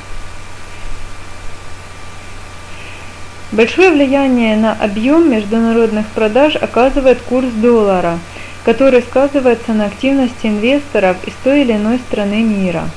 Большое 3.53 3.91
влияние 3.91 4.57
на 4.57 4.73
объем 4.73 5.29
международных 5.29 6.07
продаж 6.07 6.55
оказывает 6.55 7.21
курс 7.21 7.49
доллара, 7.49 8.17
который 8.65 9.03
сказывается 9.03 9.73
на 9.73 9.85
активности 9.85 10.47
инвесторов 10.47 11.17
из 11.27 11.33
той 11.43 11.61
или 11.61 11.73
иной 11.73 11.99
страны 11.99 12.41
мира. 12.41 12.89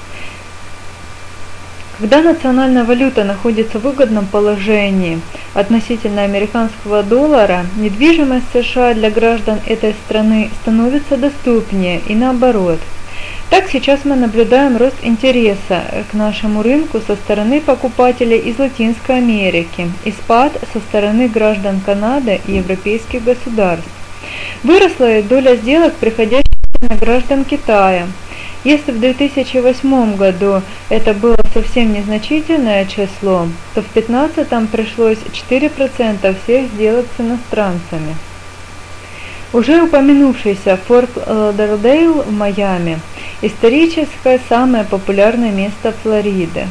Когда 1.98 2.20
национальная 2.20 2.84
валюта 2.84 3.24
находится 3.24 3.78
в 3.78 3.82
выгодном 3.82 4.26
положении 4.26 5.20
относительно 5.54 6.22
американского 6.22 7.02
доллара, 7.02 7.64
недвижимость 7.76 8.46
США 8.52 8.94
для 8.94 9.10
граждан 9.10 9.60
этой 9.66 9.94
страны 10.04 10.50
становится 10.62 11.16
доступнее 11.16 12.00
и 12.06 12.14
наоборот– 12.14 12.80
так 13.48 13.70
сейчас 13.70 14.04
мы 14.04 14.16
наблюдаем 14.16 14.76
рост 14.76 14.96
интереса 15.02 15.82
к 16.10 16.14
нашему 16.14 16.62
рынку 16.62 17.00
со 17.06 17.14
стороны 17.14 17.60
покупателей 17.60 18.38
из 18.38 18.58
Латинской 18.58 19.18
Америки 19.18 19.88
и 20.04 20.10
спад 20.10 20.52
со 20.72 20.80
стороны 20.80 21.28
граждан 21.28 21.80
Канады 21.80 22.40
и 22.46 22.54
европейских 22.54 23.22
государств. 23.22 23.88
Выросла 24.64 25.18
и 25.18 25.22
доля 25.22 25.54
сделок, 25.54 25.94
приходящих 25.94 26.50
на 26.80 26.96
граждан 26.96 27.44
Китая. 27.44 28.08
Если 28.66 28.90
в 28.90 29.00
2008 29.00 30.16
году 30.16 30.62
это 30.88 31.14
было 31.14 31.36
совсем 31.54 31.92
незначительное 31.92 32.84
число, 32.84 33.48
то 33.74 33.82
в 33.82 33.92
2015 33.92 34.70
пришлось 34.70 35.18
4% 35.18 36.36
всех 36.42 36.66
сделок 36.72 37.06
с 37.16 37.20
иностранцами. 37.20 38.16
Уже 39.52 39.82
упомянувшийся 39.82 40.76
Форт 40.86 41.10
Лодердейл 41.26 42.22
в 42.22 42.32
Майами– 42.32 43.00
Историческое 43.42 44.40
самое 44.48 44.84
популярное 44.84 45.52
место 45.52 45.92
Флориды. 46.02 46.68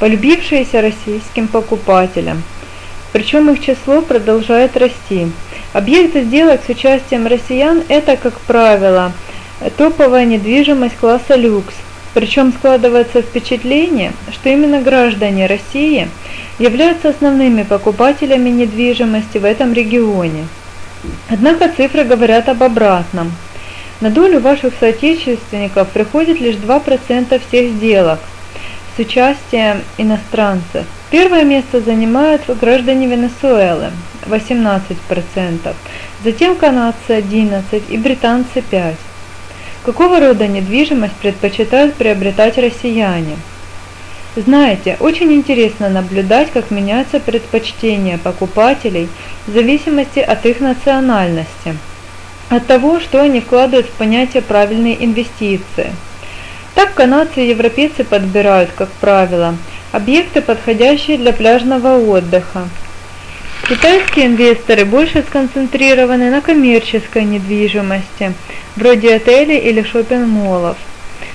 Полюбившиеся 0.00 0.80
российским 0.80 1.48
покупателям. 1.48 2.42
Причем 3.12 3.50
их 3.50 3.60
число 3.60 4.00
продолжает 4.00 4.74
расти. 4.78 5.30
Объекты 5.78 6.24
сделок 6.24 6.62
с 6.66 6.70
участием 6.70 7.28
россиян– 7.28 7.84
это, 7.88 8.16
как 8.16 8.40
правило, 8.40 9.12
топовая 9.76 10.24
недвижимость 10.24 10.96
класса 10.96 11.36
люкс. 11.36 11.72
Причем 12.14 12.52
складывается 12.52 13.22
впечатление, 13.22 14.12
что 14.32 14.48
именно 14.48 14.80
граждане 14.80 15.46
России 15.46 16.08
являются 16.58 17.10
основными 17.10 17.62
покупателями 17.62 18.50
недвижимости 18.50 19.38
в 19.38 19.44
этом 19.44 19.72
регионе. 19.72 20.48
Однако 21.30 21.68
цифры 21.68 22.02
говорят 22.02 22.48
об 22.48 22.64
обратном. 22.64 23.30
На 24.00 24.10
долю 24.10 24.40
ваших 24.40 24.74
соотечественников 24.80 25.90
приходит 25.90 26.40
лишь 26.40 26.56
2% 26.56 27.40
всех 27.46 27.70
сделок 27.74 28.18
с 28.96 28.98
участием 28.98 29.82
иностранцев. 29.96 30.86
Первое 31.12 31.44
место 31.44 31.80
занимают 31.80 32.42
граждане 32.48 33.06
Венесуэлы– 33.06 33.92
18%, 34.28 35.74
затем 36.24 36.56
канадцы– 36.56 36.96
11% 37.08 37.82
и 37.88 37.96
британцы– 37.96 38.62
5%. 38.70 38.94
Какого 39.84 40.20
рода 40.20 40.46
недвижимость 40.46 41.14
предпочитают 41.14 41.94
приобретать 41.94 42.58
россияне? 42.58 43.36
Знаете, 44.36 44.96
очень 45.00 45.32
интересно 45.32 45.88
наблюдать, 45.88 46.50
как 46.52 46.70
меняются 46.70 47.20
предпочтения 47.20 48.18
покупателей 48.18 49.08
в 49.46 49.52
зависимости 49.52 50.18
от 50.18 50.44
их 50.46 50.60
национальности, 50.60 51.76
от 52.50 52.66
того, 52.66 53.00
что 53.00 53.22
они 53.22 53.40
вкладывают 53.40 53.86
в 53.86 53.92
понятие 53.92 54.42
правильные 54.42 55.02
инвестиции. 55.04 55.92
Так 56.74 56.94
канадцы 56.94 57.44
и 57.44 57.48
европейцы 57.48 58.04
подбирают, 58.04 58.70
как 58.76 58.90
правило, 59.00 59.56
объекты, 59.90 60.42
подходящие 60.42 61.16
для 61.16 61.32
пляжного 61.32 61.98
отдыха. 61.98 62.68
Китайские 63.68 64.28
инвесторы 64.28 64.86
больше 64.86 65.22
сконцентрированы 65.22 66.30
на 66.30 66.40
коммерческой 66.40 67.24
недвижимости, 67.24 68.32
вроде 68.76 69.16
отелей 69.16 69.58
или 69.58 69.82
шопинг-моллов. 69.82 70.78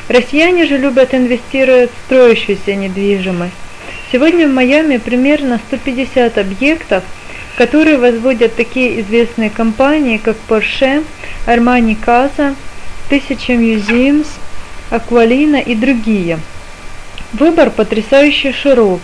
Россияне 0.10 0.66
же 0.66 0.80
любят 0.80 1.14
инвестировать 1.14 1.92
в 1.92 2.06
строящуюся 2.06 2.74
недвижимость. 2.74 3.54
Сегодня 4.12 4.48
в 4.48 4.52
Майами 4.52 4.98
примерно 4.98 5.60
150 5.68 6.40
объектов, 6.40 7.04
которые 7.56 8.00
возводят 8.00 8.56
такие 8.56 9.02
известные 9.02 9.52
компании, 9.52 10.18
как 10.18 10.36
Porsche, 10.50 11.04
Armani 11.46 11.96
Casa, 12.04 12.56
1000 13.10 13.54
Museums, 13.54 14.28
Aqualina 14.90 15.64
и 15.64 15.76
другие. 15.76 16.40
Выбор 17.34 17.70
потрясающе 17.70 18.54
широк, 18.54 19.02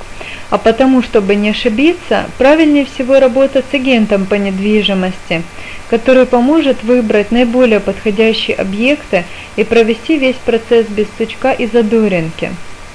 а 0.49 0.57
потому, 0.57 1.03
чтобы 1.03 1.35
не 1.35 1.49
ошибиться, 1.49 2.25
правильнее 2.38 2.85
всего 2.85 3.19
работать 3.19 3.65
с 3.69 3.73
агентом 3.73 4.25
по 4.25 4.35
недвижимости, 4.35 5.43
который 5.89 6.25
поможет 6.25 6.83
выбрать 6.83 7.31
наиболее 7.31 7.79
подходящие 7.79 8.55
объекты 8.55 9.25
и 9.55 9.63
провести 9.63 10.17
весь 10.17 10.38
процесс 10.38 10.88
без 10.88 11.07
стучка 11.07 11.51
и 11.51 11.67
задоринки. 11.67 12.51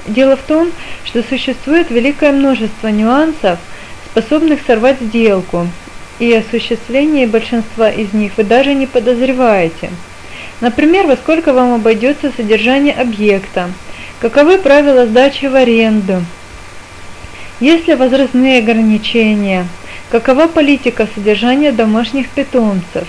Дело 0.07 0.37
в 0.37 0.43
том, 0.43 0.71
что 1.05 1.23
существует 1.23 1.91
великое 1.91 2.33
множество 2.33 2.89
нюансов, 2.89 3.59
способных 4.11 4.61
сорвать 4.67 5.01
сделку, 5.01 5.69
и 6.19 6.33
осуществление 6.33 7.27
большинства 7.27 7.89
из 7.91 8.13
них 8.13 8.33
вы 8.37 8.45
даже 8.45 8.75
не 8.75 8.87
подозреваете. 8.87 9.91
Например, 10.61 11.07
во 11.07 11.17
сколько 11.17 11.53
вам 11.53 11.75
обойдется 11.75 12.33
содержание 12.37 12.95
объекта, 12.95 13.71
каковы 14.21 14.59
правила 14.59 15.07
сдачи 15.07 15.47
в 15.47 15.55
аренду, 15.55 16.23
есть 17.65 17.89
ли 17.89 17.95
возрастные 17.95 18.59
ограничения? 18.59 19.67
Какова 20.11 20.49
политика 20.49 21.09
содержания 21.15 21.73
домашних 21.73 22.29
питомцев? 22.29 23.09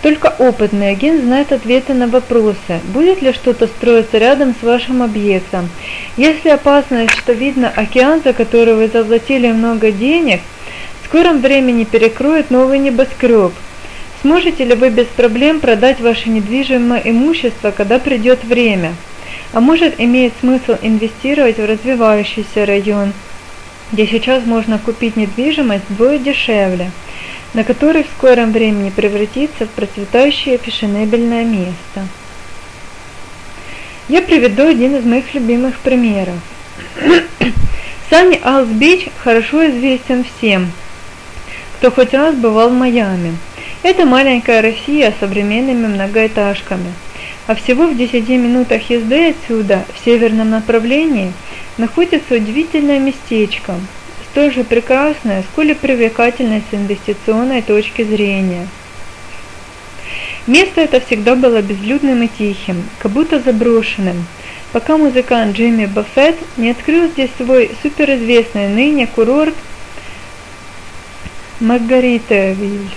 Только 0.00 0.34
опытный 0.38 0.88
агент 0.88 1.22
знает 1.22 1.52
ответы 1.52 1.92
на 1.92 2.06
вопросы, 2.06 2.80
будет 2.94 3.20
ли 3.20 3.34
что-то 3.34 3.66
строиться 3.66 4.16
рядом 4.16 4.54
с 4.58 4.62
вашим 4.62 5.02
объектом. 5.02 5.68
Есть 6.16 6.46
ли 6.46 6.50
опасность, 6.50 7.12
что 7.12 7.34
видно 7.34 7.70
океан, 7.76 8.22
за 8.24 8.32
который 8.32 8.74
вы 8.74 8.88
заплатили 8.88 9.52
много 9.52 9.92
денег, 9.92 10.40
в 11.02 11.06
скором 11.06 11.42
времени 11.42 11.84
перекроет 11.84 12.50
новый 12.50 12.78
небоскреб. 12.78 13.52
Сможете 14.22 14.64
ли 14.64 14.74
вы 14.74 14.88
без 14.88 15.08
проблем 15.08 15.60
продать 15.60 16.00
ваше 16.00 16.30
недвижимое 16.30 17.02
имущество, 17.04 17.70
когда 17.70 17.98
придет 17.98 18.44
время? 18.44 18.94
А 19.52 19.60
может 19.60 20.00
имеет 20.00 20.32
смысл 20.40 20.74
инвестировать 20.80 21.58
в 21.58 21.66
развивающийся 21.66 22.64
район– 22.64 23.12
где 23.94 24.08
сейчас 24.08 24.44
можно 24.44 24.78
купить 24.78 25.16
недвижимость 25.16 25.84
вдвое 25.88 26.18
дешевле, 26.18 26.90
на 27.54 27.62
который 27.62 28.02
в 28.02 28.08
скором 28.08 28.50
времени 28.50 28.90
превратится 28.90 29.66
в 29.66 29.70
процветающее 29.70 30.58
фешенебельное 30.58 31.44
место. 31.44 32.08
Я 34.08 34.20
приведу 34.20 34.66
один 34.66 34.96
из 34.96 35.04
моих 35.04 35.32
любимых 35.32 35.78
примеров. 35.78 36.34
Санни-Айлс-Бич 38.10 39.08
хорошо 39.22 39.64
известен 39.70 40.24
всем, 40.24 40.72
кто 41.78 41.92
хоть 41.92 42.12
раз 42.12 42.34
бывал 42.34 42.70
в 42.70 42.74
Майами. 42.74 43.38
Это 43.84 44.04
маленькая 44.06 44.60
Россия 44.60 45.12
с 45.12 45.20
современными 45.20 45.86
многоэтажками. 45.86 46.92
А 47.46 47.54
всего 47.54 47.86
в 47.86 47.96
10 47.96 48.28
минутах 48.30 48.88
езды 48.88 49.30
отсюда, 49.30 49.84
в 49.94 50.04
северном 50.04 50.50
направлении– 50.50 51.32
находится 51.78 52.34
удивительное 52.34 52.98
местечко, 52.98 53.74
столь 54.30 54.52
же 54.52 54.64
прекрасное, 54.64 55.42
сколь 55.52 55.72
и 55.72 55.74
привлекательное 55.74 56.62
с 56.70 56.74
инвестиционной 56.74 57.62
точки 57.62 58.02
зрения. 58.02 58.66
Место 60.46 60.82
это 60.82 61.00
всегда 61.00 61.34
было 61.34 61.62
безлюдным 61.62 62.22
и 62.22 62.28
тихим, 62.28 62.84
как 62.98 63.12
будто 63.12 63.40
заброшенным, 63.40 64.26
пока 64.72 64.98
музыкант 64.98 65.56
Джимми 65.56 65.86
Баффет 65.86 66.36
не 66.56 66.70
открыл 66.70 67.08
здесь 67.08 67.30
свой 67.36 67.70
суперизвестный 67.82 68.68
ныне 68.68 69.06
курорт 69.06 69.54
Маргаритавиль. 71.60 72.90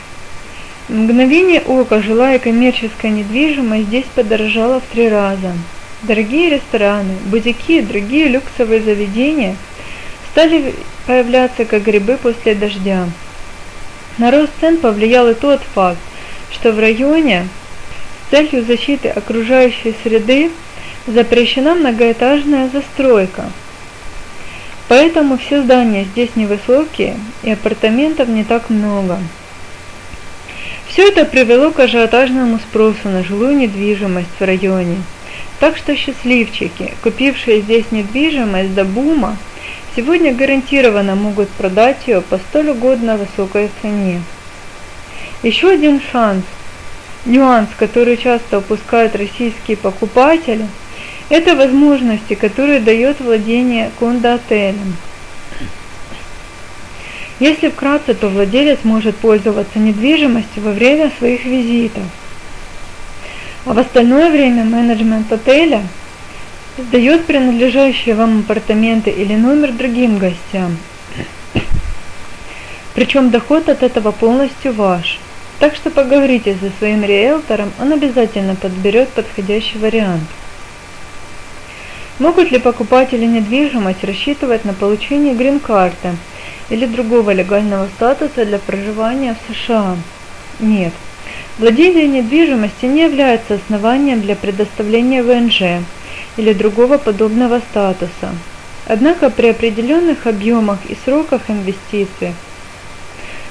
Мгновение 0.90 1.62
ока 1.62 2.02
жилая 2.02 2.40
коммерческая 2.40 3.12
недвижимость 3.12 3.88
здесь 3.88 4.06
подорожала 4.16 4.80
в 4.80 4.84
три 4.94 5.10
раза– 5.10 5.54
Дорогие 6.04 6.52
рестораны, 6.52 7.16
бутики 7.26 7.80
и 7.80 7.82
другие 7.82 8.28
люксовые 8.28 8.82
заведения 8.82 9.56
стали 10.32 10.76
появляться 11.08 11.66
как 11.66 11.84
грибы 11.84 12.18
после 12.22 12.54
дождя. 12.54 13.10
На 14.20 14.30
рост 14.30 14.52
цен 14.60 14.78
повлиял 14.78 15.28
и 15.28 15.34
тот 15.34 15.60
факт, 15.74 15.98
что 16.52 16.72
в 16.72 16.80
районе 16.80 17.48
с 18.28 18.30
целью 18.30 18.64
защиты 18.64 19.10
окружающей 19.10 19.96
среды 20.04 20.52
запрещена 21.08 21.74
многоэтажная 21.74 22.70
застройка. 22.70 23.46
Поэтому 24.88 25.40
все 25.40 25.64
здания 25.64 26.04
здесь 26.04 26.36
невысокие 26.36 27.18
и 27.42 27.52
апартаментов 27.52 28.30
не 28.30 28.44
так 28.44 28.70
много. 28.70 29.18
Все 30.98 31.10
это 31.10 31.26
привело 31.26 31.70
к 31.70 31.80
ажиотажному 31.80 32.58
спросу 32.58 33.10
на 33.10 33.24
жилую 33.24 33.56
недвижимость 33.56 34.40
в 34.40 34.44
районе– 34.44 34.98
так 35.60 35.78
что 35.78 35.96
счастливчики, 35.96 36.96
купившие 37.04 37.62
здесь 37.62 37.92
недвижимость 37.92 38.74
до 38.74 38.84
бума, 38.84 39.38
сегодня 39.96 40.34
гарантированно 40.34 41.14
могут 41.14 41.50
продать 41.50 42.08
ее 42.08 42.22
по 42.22 42.40
столь 42.40 42.70
угодно 42.70 43.16
высокой 43.18 43.70
цене. 43.80 44.24
Еще 45.44 45.70
один 45.70 46.02
шанс, 46.12 46.44
нюанс, 47.26 47.70
который 47.78 48.18
часто 48.18 48.58
упускают 48.58 49.16
российские 49.16 49.78
покупатели, 49.78 50.66
это 51.30 51.56
возможности, 51.56 52.34
которые 52.34 52.80
дает 52.80 53.20
владение 53.20 53.92
кондо-отелем. 54.00 54.96
Если 57.40 57.70
вкратце, 57.70 58.14
то 58.14 58.30
владелец 58.30 58.80
может 58.84 59.16
пользоваться 59.18 59.80
недвижимостью 59.80 60.64
во 60.64 60.72
время 60.72 61.12
своих 61.20 61.46
визитов– 61.46 62.04
а 63.68 63.74
в 63.74 63.80
остальное 63.80 64.32
время 64.32 64.64
менеджмент 64.64 65.30
отеля 65.30 65.84
сдает 66.78 67.26
принадлежащие 67.26 68.16
вам 68.16 68.40
апартаменты 68.40 69.10
или 69.10 69.36
номер 69.36 69.74
другим 69.74 70.20
гостям. 70.20 70.78
Причем 72.96 73.30
доход 73.30 73.68
от 73.68 73.84
этого 73.84 74.12
полностью 74.12 74.72
ваш. 74.72 75.20
Так 75.60 75.76
что 75.76 75.90
поговорите 75.90 76.56
со 76.62 76.72
своим 76.78 77.04
риэлтором, 77.04 77.74
он 77.78 77.92
обязательно 77.92 78.56
подберет 78.56 79.10
подходящий 79.10 79.78
вариант. 79.80 80.24
Могут 82.20 82.52
ли 82.52 82.60
покупатели 82.60 83.26
недвижимости 83.26 84.06
рассчитывать 84.06 84.64
на 84.64 84.74
получение 84.74 85.36
грин-карты 85.36 86.16
или 86.70 86.86
другого 86.86 87.32
легального 87.32 87.88
статуса 87.96 88.46
для 88.46 88.60
проживания 88.60 89.36
в 89.36 89.54
США? 89.54 89.98
Нет. 90.60 90.94
Владение 91.58 92.08
недвижимостью 92.08 92.92
не 92.92 93.04
является 93.04 93.56
основанием 93.56 94.22
для 94.22 94.36
предоставления 94.36 95.24
ВНЖ 95.24 95.84
или 96.38 96.54
другого 96.54 96.98
подобного 96.98 97.60
статуса. 97.60 98.36
Однако 98.86 99.30
при 99.30 99.48
определенных 99.48 100.28
объемах 100.28 100.80
и 100.88 100.96
сроках 101.04 101.50
инвестиций 101.50 102.34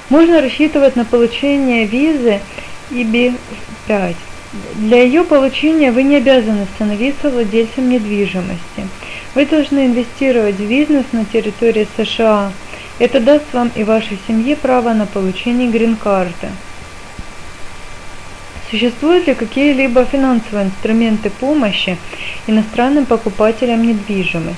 можно 0.09 0.41
рассчитывать 0.41 0.95
на 0.95 1.05
получение 1.05 1.85
визы 1.85 2.39
EB-5. 2.91 4.15
Для 4.75 5.03
ее 5.03 5.23
получения 5.23 5.91
вы 5.91 6.03
не 6.03 6.15
обязаны 6.15 6.65
становиться 6.75 7.29
владельцем 7.29 7.89
недвижимости. 7.89 8.87
Вы 9.35 9.45
должны 9.45 9.85
инвестировать 9.85 10.55
в 10.55 10.67
бизнес 10.67 11.05
на 11.11 11.25
территории 11.25 11.87
США 11.97 12.51
Это 12.99 13.19
даст 13.19 13.53
вам 13.53 13.71
и 13.75 13.83
вашей 13.83 14.17
семье 14.27 14.55
право 14.55 14.93
на 14.93 15.05
получение 15.05 15.69
грин-карты. 15.69 16.49
Существуют 18.71 19.27
ли 19.27 19.35
какие-либо 19.35 20.03
финансовые 20.03 20.65
инструменты 20.65 21.29
помощи 21.29 21.97
иностранным 22.47 23.05
покупателям 23.05 23.83
недвижимости? 23.83 24.57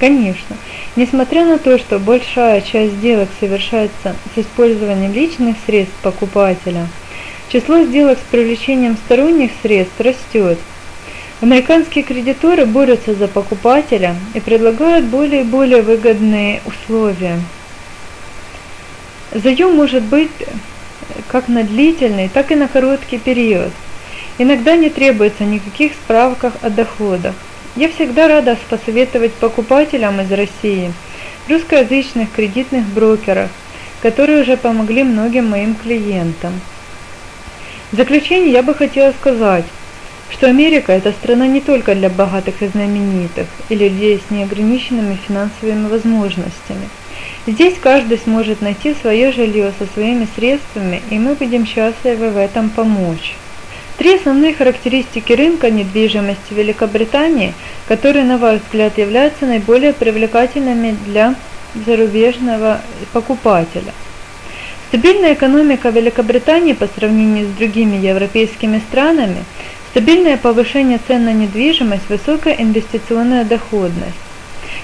Конечно. 0.00 0.56
Несмотря 0.96 1.44
на 1.44 1.58
то, 1.58 1.78
что 1.78 1.98
большая 1.98 2.60
часть 2.60 2.94
сделок 2.94 3.28
совершается 3.38 4.16
с 4.34 4.38
использованием 4.38 5.12
личных 5.12 5.56
средств 5.66 5.96
покупателя, 6.02 6.86
число 7.50 7.82
сделок 7.82 8.18
с 8.18 8.30
привлечением 8.30 8.96
сторонних 8.96 9.50
средств 9.62 10.00
растет. 10.00 10.58
Американские 11.42 12.02
кредиторы 12.02 12.64
борются 12.64 13.14
за 13.14 13.28
покупателя 13.28 14.16
и 14.34 14.40
предлагают 14.40 15.04
более 15.06 15.42
и 15.42 15.44
более 15.44 15.82
выгодные 15.82 16.62
условия. 16.64 17.38
Заем 19.32 19.74
может 19.74 20.02
быть 20.04 20.30
как 21.28 21.48
на 21.48 21.62
длительный, 21.62 22.28
так 22.28 22.52
и 22.52 22.54
на 22.54 22.68
короткий 22.68 23.18
период. 23.18 23.70
Иногда 24.38 24.76
не 24.76 24.90
требуется 24.90 25.44
никаких 25.44 25.92
справках 25.92 26.52
о 26.62 26.70
доходах. 26.70 27.34
Я 27.74 27.90
всегда 27.90 28.28
рада 28.28 28.56
посоветовать 28.70 29.34
покупателям 29.34 30.20
из 30.20 30.32
России 30.32 30.92
русскоязычных 31.48 32.32
кредитных 32.32 32.84
брокеров, 32.86 33.50
которые 34.02 34.42
уже 34.42 34.56
помогли 34.56 35.04
многим 35.04 35.50
моим 35.50 35.74
клиентам. 35.74 36.52
В 37.92 37.96
заключение 37.96 38.52
я 38.52 38.62
бы 38.62 38.74
хотела 38.74 39.12
сказать, 39.12 39.64
что 40.30 40.46
Америка– 40.46 40.92
это 40.94 41.12
страна 41.12 41.46
не 41.46 41.60
только 41.60 41.94
для 41.94 42.10
богатых 42.10 42.62
и 42.62 42.68
знаменитых, 42.68 43.46
или 43.68 43.88
людей 43.88 44.20
с 44.26 44.30
неограниченными 44.30 45.18
финансовыми 45.26 45.88
возможностями– 45.88 46.88
Здесь 47.46 47.74
каждый 47.80 48.18
сможет 48.18 48.60
найти 48.60 48.94
свое 48.94 49.30
жилье 49.30 49.72
со 49.78 49.86
своими 49.86 50.26
средствами, 50.34 51.00
и 51.10 51.18
мы 51.18 51.34
будем 51.34 51.64
счастливы 51.64 52.30
в 52.30 52.36
этом 52.36 52.70
помочь. 52.70 53.34
Три 53.98 54.16
основные 54.16 54.52
характеристики 54.52 55.32
рынка 55.32 55.70
недвижимости 55.70 56.52
Великобритании, 56.52 57.54
которые, 57.86 58.24
на 58.24 58.36
ваш 58.36 58.60
взгляд, 58.60 58.98
являются 58.98 59.46
наиболее 59.46 59.92
привлекательными 59.92 60.96
для 61.06 61.36
зарубежного 61.86 62.80
покупателя. 63.12 63.92
Стабильная 64.88 65.34
экономика 65.34 65.90
Великобритании 65.90 66.72
по 66.72 66.88
сравнению 66.88 67.46
с 67.46 67.50
другими 67.56 67.96
европейскими 67.96 68.80
странами, 68.90 69.44
стабильное 69.96 70.36
повышение 70.36 71.00
цен 71.08 71.24
на 71.24 71.32
недвижимость, 71.32 72.10
высокая 72.10 72.54
инвестиционная 72.58 73.46
доходность. 73.46 74.12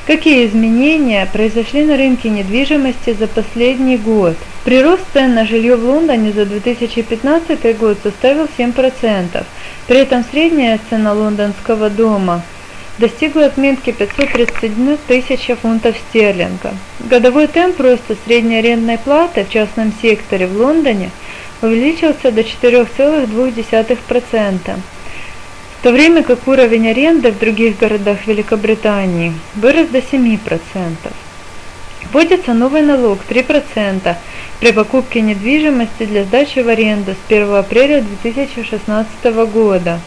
Какие 0.07 0.46
изменения 0.46 1.29
произошли 1.31 1.85
на 1.85 1.98
рынке 1.98 2.31
недвижимости 2.31 3.12
за 3.12 3.27
последний 3.27 3.98
год? 3.98 4.38
Прирост 4.64 5.03
цен 5.12 5.35
на 5.35 5.44
жилье 5.44 5.77
в 5.77 5.85
Лондоне 5.85 6.33
за 6.33 6.46
2015 6.46 7.79
год 7.79 7.98
составил 8.03 8.48
7%. 8.57 9.44
При 9.87 9.98
этом 9.98 10.25
средняя 10.31 10.81
цена 10.88 11.12
лондонского 11.12 11.90
дома 11.90 12.40
достигла 12.96 13.44
отметки 13.44 13.92
531 13.92 14.96
тысяча 15.07 15.57
фунтов 15.57 15.94
стерлинга. 16.09 16.72
Годовой 17.01 17.48
темп 17.48 17.81
роста 17.81 18.16
средней 18.25 18.61
арендной 18.61 18.96
платы 18.96 19.44
в 19.44 19.51
частном 19.51 19.92
секторе 20.01 20.46
в 20.46 20.57
Лондоне 20.57 21.11
увеличился 21.61 22.33
до 22.33 22.40
4,2% 22.40 24.81
в 25.83 25.85
то 25.85 25.90
время 25.90 26.23
как 26.23 26.47
уровень 26.47 26.90
аренды 26.90 27.33
в 27.33 27.40
других 27.40 27.77
городах 27.77 28.29
Великобритании 28.29 29.33
вырос 29.57 29.88
до 29.88 29.99
7%. 29.99 30.38
Вводится 32.12 32.55
новый 32.55 32.83
налог 32.83 33.18
3% 33.29 34.14
при 34.61 34.71
покупке 34.71 35.21
недвижимости 35.21 36.05
для 36.05 36.23
сдачи 36.23 36.61
в 36.61 36.68
аренду 36.68 37.14
с 37.14 37.16
1 37.27 37.53
апреля 37.57 38.01
2016 38.01 39.25
года, 39.53 39.99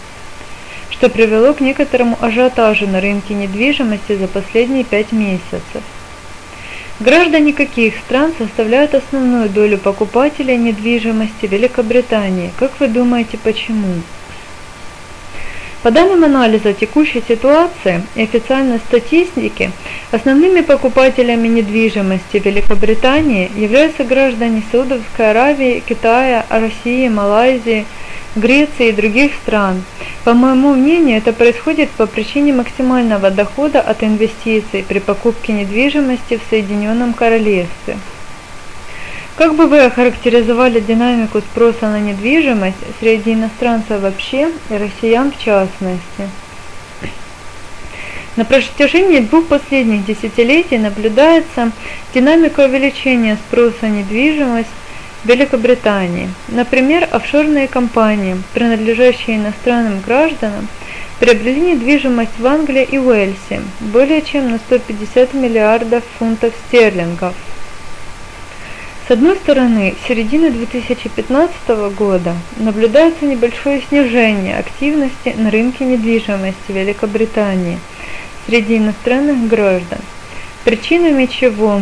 что 0.92 1.10
привело 1.10 1.54
к 1.54 1.60
некоторому 1.60 2.18
ажиотажу 2.22 2.88
на 2.88 3.02
рынке 3.02 3.34
недвижимости 3.34 4.16
за 4.16 4.30
последние 4.30 4.86
5 4.86 5.12
месяцев. 5.12 5.84
Граждане 7.02 7.52
каких 7.52 7.98
стран 7.98 8.32
составляют 8.38 8.96
основную 8.96 9.50
долю 9.50 9.78
покупателей 9.78 10.56
недвижимости 10.56 11.48
Великобритании? 11.48 12.54
Как 12.58 12.80
вы 12.80 12.88
думаете, 12.88 13.38
почему? 13.38 13.96
По 15.86 15.92
данным 15.92 16.24
анализа 16.24 16.74
текущей 16.74 17.22
ситуации 17.28 18.02
и 18.16 18.24
официальной 18.24 18.80
статистики, 18.80 19.72
основными 20.12 20.62
покупателями 20.62 21.48
недвижимости 21.48 22.38
Великобритании 22.44 23.52
являются 23.56 24.04
граждане 24.04 24.64
Саудовской 24.72 25.30
Аравии, 25.30 25.84
Китая, 25.88 26.44
России, 26.50 27.08
Малайзии, 27.08 27.86
Греции 28.36 28.90
и 28.90 28.94
других 28.94 29.36
стран. 29.36 29.84
По 30.24 30.34
моему 30.34 30.74
мнению, 30.74 31.20
это 31.20 31.34
происходит 31.34 31.92
по 31.92 32.08
причине 32.08 32.52
максимального 32.52 33.30
дохода 33.30 33.80
от 33.80 34.02
инвестиций 34.02 34.84
при 34.88 34.98
покупке 34.98 35.54
недвижимости 35.54 36.40
в 36.40 36.50
Соединенном 36.50 37.14
Королевстве. 37.14 38.00
Как 39.38 39.54
бы 39.54 39.68
вы 39.68 39.82
охарактеризовали 39.82 40.80
динамику 40.80 41.42
спроса 41.42 41.90
на 41.90 42.00
недвижимость 42.00 42.78
среди 43.02 43.34
иностранцев 43.34 44.00
вообще 44.00 44.50
и 44.70 44.78
россиян 44.78 45.30
в 45.30 45.44
частности? 45.44 46.30
На 48.38 48.46
протяжении 48.46 49.20
двух 49.20 49.48
последних 49.48 50.06
десятилетий 50.06 50.78
наблюдается 50.78 51.74
динамика 52.14 52.62
увеличения 52.62 53.38
спроса 53.48 53.76
на 53.82 53.88
недвижимость 53.88 54.70
в 55.26 55.28
Великобритании. 55.28 56.30
Например, 56.48 57.06
офшорные 57.12 57.68
компании, 57.68 58.42
принадлежащие 58.54 59.36
иностранным 59.36 60.00
гражданам, 60.00 60.70
приобрели 61.20 61.74
недвижимость 61.74 62.40
в 62.40 62.48
Англии 62.48 62.88
и 62.90 62.98
Уэльсе 62.98 63.62
более 63.82 64.22
чем 64.22 64.52
на 64.52 64.60
150 64.60 65.34
миллиардов 65.34 66.06
фунтов 66.18 66.54
стерлингов– 66.70 67.34
с 69.08 69.12
одной 69.12 69.36
стороны, 69.36 69.96
с 70.02 70.08
середины 70.08 70.50
2015 70.50 71.54
года 71.96 72.34
наблюдается 72.58 73.26
небольшое 73.26 73.84
снижение 73.88 74.58
активности 74.58 75.36
на 75.38 75.52
рынке 75.52 75.86
недвижимости 75.86 76.72
Великобритании 76.72 77.78
среди 78.48 78.78
иностранных 78.78 79.48
граждан, 79.48 80.00
причинами 80.64 81.28
чего 81.28 81.82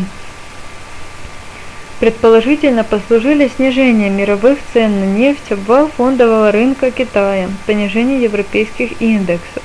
предположительно 2.01 2.83
послужили 2.83 3.49
снижение 3.55 4.09
мировых 4.09 4.59
цен 4.73 4.99
на 4.99 5.05
нефть, 5.05 5.53
обвал 5.53 5.89
фондового 5.95 6.51
рынка 6.51 6.91
Китая, 6.91 7.49
понижение 7.65 8.21
европейских 8.21 9.01
индексов. 9.01 9.63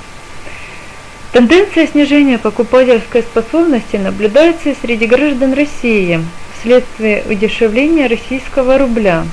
Тенденция 1.33 1.87
снижения 1.87 2.37
покупательской 2.37 3.21
способности 3.21 3.97
наблюдается 3.97 4.69
и 4.69 4.75
среди 4.81 5.05
граждан 5.05 5.51
России, 5.51 6.21
вследствие 6.59 7.23
удешевления 7.29 8.07
российского 8.07 8.77
рубля. 8.77 9.25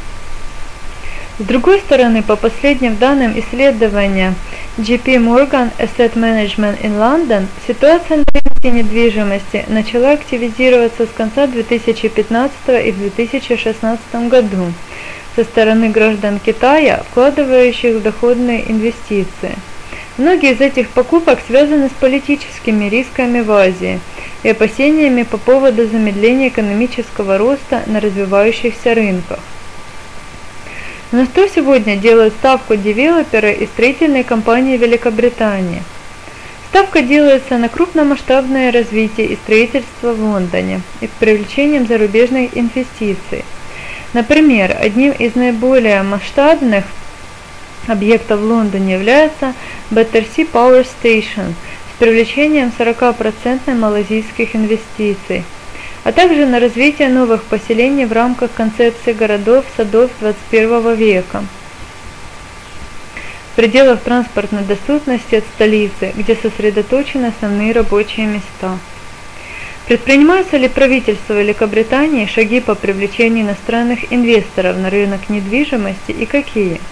С 1.38 1.44
другой 1.44 1.80
стороны, 1.80 2.22
по 2.22 2.36
последним 2.36 2.96
данным 2.96 3.38
исследования 3.38 4.34
JP 4.78 5.04
Morgan 5.18 5.70
Asset 5.78 6.14
Management 6.14 6.80
in 6.80 6.98
London, 6.98 7.46
ситуация 7.66 8.18
на 8.18 8.24
рынке 8.32 8.70
недвижимости 8.70 9.64
начала 9.68 10.12
активизироваться 10.12 11.04
с 11.04 11.10
конца 11.10 11.46
2015 11.46 12.54
и 12.86 12.90
в 12.90 12.98
2016 12.98 14.00
году 14.28 14.72
со 15.34 15.44
стороны 15.44 15.90
граждан 15.90 16.38
Китая, 16.38 17.04
вкладывающих 17.10 17.96
в 17.96 18.02
доходные 18.02 18.70
инвестиции. 18.70 19.56
Многие 20.16 20.52
из 20.52 20.62
этих 20.62 20.88
покупок 20.88 21.40
связаны 21.46 21.88
с 21.88 22.00
политическими 22.00 22.86
рисками 22.86 23.40
в 23.40 23.52
Азии– 23.52 24.00
и 24.46 24.50
опасениями 24.50 25.24
по 25.24 25.38
поводу 25.38 25.88
замедления 25.88 26.50
экономического 26.50 27.36
роста 27.36 27.82
на 27.86 27.98
развивающихся 27.98 28.94
рынках. 28.94 29.40
На 31.10 31.24
что 31.24 31.48
сегодня 31.48 31.96
делают 31.96 32.32
ставку 32.34 32.76
девелоперы 32.76 33.54
и 33.54 33.66
строительные 33.66 34.22
компании 34.22 34.76
Великобритании? 34.76 35.82
Ставка 36.68 37.02
делается 37.02 37.58
на 37.58 37.68
крупномасштабное 37.68 38.70
развитие 38.70 39.26
и 39.26 39.34
строительство 39.34 40.12
в 40.12 40.20
Лондоне 40.20 40.80
и 41.00 41.08
с 41.08 41.10
привлечением 41.18 41.88
зарубежных 41.88 42.56
инвестиций. 42.56 43.44
Например, 44.12 44.76
одним 44.80 45.10
из 45.10 45.34
наиболее 45.34 46.04
масштабных 46.04 46.84
объектов 47.88 48.38
в 48.38 48.44
Лондоне 48.44 48.92
является 48.92 49.54
Battersea 49.90 50.48
Power 50.52 50.86
Station– 50.86 51.54
привлечением 51.98 52.72
40% 52.78 53.74
малазийских 53.74 54.54
инвестиций, 54.54 55.44
а 56.04 56.12
также 56.12 56.46
на 56.46 56.60
развитие 56.60 57.08
новых 57.08 57.42
поселений 57.44 58.04
в 58.04 58.12
рамках 58.12 58.52
концепции 58.52 59.12
городов-садов 59.12 60.10
21 60.20 60.94
века 60.94 61.44
в 63.52 63.56
пределах 63.56 64.02
транспортной 64.02 64.64
доступности 64.64 65.36
от 65.36 65.44
столицы, 65.54 66.12
где 66.14 66.36
сосредоточены 66.36 67.26
основные 67.26 67.72
рабочие 67.72 68.26
места. 68.26 68.78
Предпринимаются 69.86 70.58
ли 70.58 70.68
правительство 70.68 71.32
Великобритании 71.32 72.26
шаги 72.26 72.60
по 72.60 72.74
привлечению 72.74 73.46
иностранных 73.46 74.12
инвесторов 74.12 74.76
на 74.76 74.90
рынок 74.90 75.30
недвижимости 75.30 76.10
и 76.10 76.26
какие? 76.26 76.82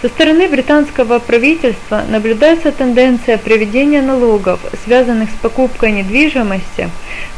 Со 0.00 0.08
стороны 0.08 0.48
британского 0.48 1.18
правительства 1.18 2.04
наблюдается 2.08 2.70
тенденция 2.70 3.36
приведения 3.36 4.00
налогов, 4.00 4.60
связанных 4.84 5.28
с 5.30 5.34
покупкой 5.42 5.90
недвижимости, 5.90 6.88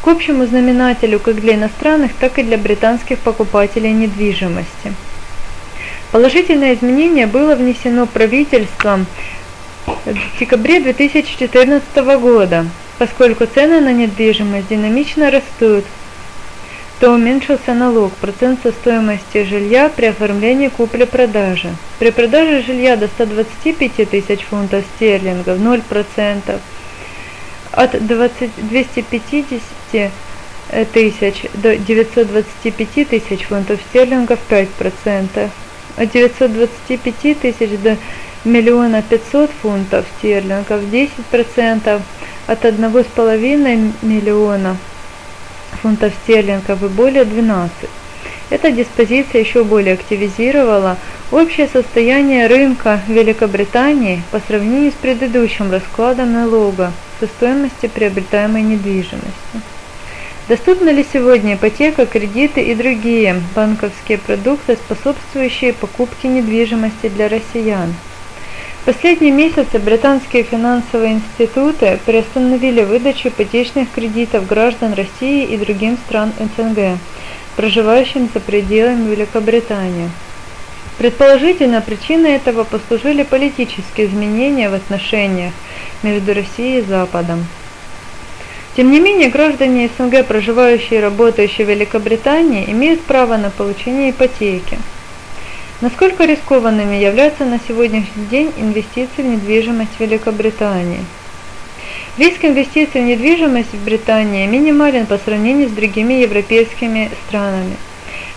к 0.02 0.08
общему 0.08 0.44
знаменателю 0.44 1.20
как 1.20 1.40
для 1.40 1.54
иностранных, 1.54 2.12
так 2.20 2.38
и 2.38 2.42
для 2.42 2.58
британских 2.58 3.18
покупателей 3.20 3.92
недвижимости. 3.92 4.92
Положительное 6.12 6.74
изменение 6.74 7.26
было 7.26 7.54
внесено 7.54 8.06
правительством 8.06 9.06
в 9.86 10.38
декабре 10.38 10.80
2014 10.80 11.96
года 12.20 12.66
Поскольку 13.00 13.46
цены 13.46 13.80
на 13.80 13.94
недвижимость 13.94 14.68
динамично 14.68 15.30
растут, 15.30 15.86
то 17.00 17.14
уменьшился 17.14 17.72
налог, 17.72 18.12
процент 18.12 18.60
со 18.62 18.72
стоимости 18.72 19.42
жилья 19.44 19.88
при 19.88 20.06
оформлении 20.06 20.68
купли-продажи. 20.68 21.70
При 21.98 22.10
продаже 22.10 22.62
жилья 22.62 22.96
до 22.96 23.06
125 23.06 24.10
тысяч 24.10 24.40
фунтов 24.42 24.84
стерлингов 24.96 25.58
0%, 25.58 26.60
от 27.72 28.06
20, 28.06 28.50
250 28.68 30.10
тысяч 30.92 31.46
до 31.54 31.76
925 31.78 33.08
тысяч 33.08 33.44
фунтов 33.44 33.80
стерлингов 33.88 34.38
5%, 34.50 35.48
от 35.96 36.10
925 36.10 37.40
тысяч 37.40 37.78
до 37.78 37.96
миллиона 38.44 39.00
500 39.00 39.50
фунтов 39.62 40.04
стерлингов 40.18 40.82
10%, 40.82 42.02
от 42.46 42.64
1,5 42.64 43.92
миллиона 44.02 44.76
фунтов 45.82 46.12
стерлингов 46.22 46.82
и 46.82 46.88
более 46.88 47.24
12. 47.24 47.72
Эта 48.50 48.70
диспозиция 48.70 49.40
еще 49.40 49.64
более 49.64 49.94
активизировала 49.94 50.98
общее 51.30 51.68
состояние 51.68 52.48
рынка 52.48 53.00
Великобритании 53.08 54.22
по 54.30 54.40
сравнению 54.40 54.90
с 54.90 54.94
предыдущим 54.94 55.70
раскладом 55.70 56.32
налога 56.32 56.92
со 57.18 57.26
стоимости 57.26 57.86
приобретаемой 57.86 58.62
недвижимости. 58.62 59.62
Доступны 60.48 60.90
ли 60.90 61.04
сегодня 61.04 61.54
ипотека, 61.54 62.06
кредиты 62.06 62.60
и 62.62 62.74
другие 62.74 63.40
банковские 63.54 64.18
продукты, 64.18 64.74
способствующие 64.74 65.72
покупке 65.72 66.26
недвижимости 66.26 67.08
для 67.08 67.28
россиян? 67.28 67.94
Последние 68.84 69.32
месяцы 69.32 69.78
британские 69.78 70.42
финансовые 70.42 71.14
институты 71.14 71.98
приостановили 72.06 72.82
выдачу 72.82 73.28
ипотечных 73.28 73.90
кредитов 73.90 74.46
граждан 74.46 74.94
России 74.94 75.44
и 75.44 75.56
другим 75.56 75.96
стран 76.06 76.32
СНГ, 76.38 76.98
проживающим 77.56 78.28
за 78.32 78.40
пределами 78.40 79.10
Великобритании. 79.10 80.10
Предположительно, 80.98 81.80
причиной 81.80 82.32
этого 82.32 82.64
послужили 82.64 83.22
политические 83.22 84.06
изменения 84.06 84.68
в 84.68 84.74
отношениях 84.74 85.54
между 86.02 86.34
Россией 86.34 86.80
и 86.80 86.82
Западом. 86.82 87.46
Тем 88.76 88.90
не 88.90 89.00
менее, 89.00 89.30
граждане 89.30 89.90
СНГ, 89.98 90.26
проживающие 90.26 91.00
и 91.00 91.02
работающие 91.02 91.66
в 91.66 91.70
Великобритании, 91.70 92.70
имеют 92.70 93.00
право 93.00 93.36
на 93.36 93.50
получение 93.50 94.10
ипотеки. 94.10 94.78
Насколько 95.80 96.26
рискованными 96.26 96.96
являются 96.96 97.46
на 97.46 97.58
сегодняшний 97.66 98.26
день 98.30 98.52
инвестиции 98.58 99.22
в 99.22 99.24
недвижимость 99.24 99.96
в 99.96 100.00
Великобритании? 100.00 101.00
Риск 102.18 102.44
инвестиций 102.44 103.00
в 103.00 103.04
недвижимость 103.04 103.72
в 103.72 103.82
Британии 103.82 104.46
минимален 104.46 105.06
по 105.06 105.16
сравнению 105.16 105.70
с 105.70 105.72
другими 105.72 106.14
европейскими 106.14 107.10
странами. 107.26 107.76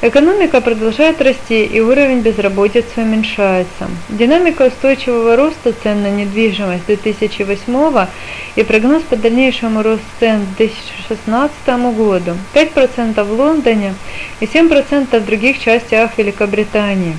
Экономика 0.01 0.61
продолжает 0.61 1.21
расти 1.21 1.65
и 1.65 1.81
уровень 1.81 2.21
безработицы 2.21 3.01
уменьшается. 3.01 3.89
Динамика 4.07 4.67
устойчивого 4.67 5.35
роста 5.35 5.73
цен 5.73 6.01
на 6.01 6.11
недвижимость 6.11 6.85
2008 6.85 8.07
и 8.55 8.63
прогноз 8.63 9.03
по 9.03 9.17
дальнейшему 9.17 9.83
росту 9.83 10.05
цен 10.21 10.45
к 10.45 10.57
2016 10.57 11.53
году 11.93 12.37
5% 12.53 13.21
в 13.21 13.31
Лондоне 13.33 13.95
и 14.39 14.45
7% 14.45 15.19
в 15.19 15.25
других 15.25 15.59
частях 15.59 16.17
Великобритании. 16.17 17.17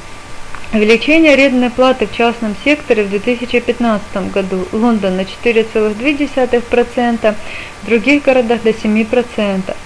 Увеличение 0.74 1.34
арендной 1.34 1.70
платы 1.70 2.08
в 2.08 2.16
частном 2.16 2.56
секторе 2.64 3.04
в 3.04 3.10
2015 3.10 4.32
году 4.32 4.66
Лондон 4.72 5.14
на 5.14 5.20
4,2%, 5.20 7.34
в 7.80 7.86
других 7.86 8.24
городах 8.24 8.62
до 8.62 8.70
7%. 8.70 9.76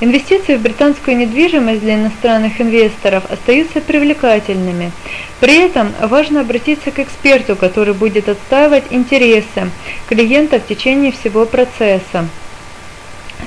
Инвестиции 0.00 0.56
в 0.56 0.62
британскую 0.62 1.16
недвижимость 1.16 1.82
для 1.82 1.94
иностранных 1.94 2.60
инвесторов 2.60 3.22
остаются 3.30 3.80
привлекательными. 3.80 4.90
При 5.38 5.58
этом 5.58 5.92
важно 6.00 6.40
обратиться 6.40 6.90
к 6.90 6.98
эксперту, 6.98 7.54
который 7.54 7.94
будет 7.94 8.28
отстаивать 8.28 8.86
интересы 8.90 9.70
клиента 10.08 10.58
в 10.58 10.66
течение 10.66 11.12
всего 11.12 11.46
процесса. 11.46 12.26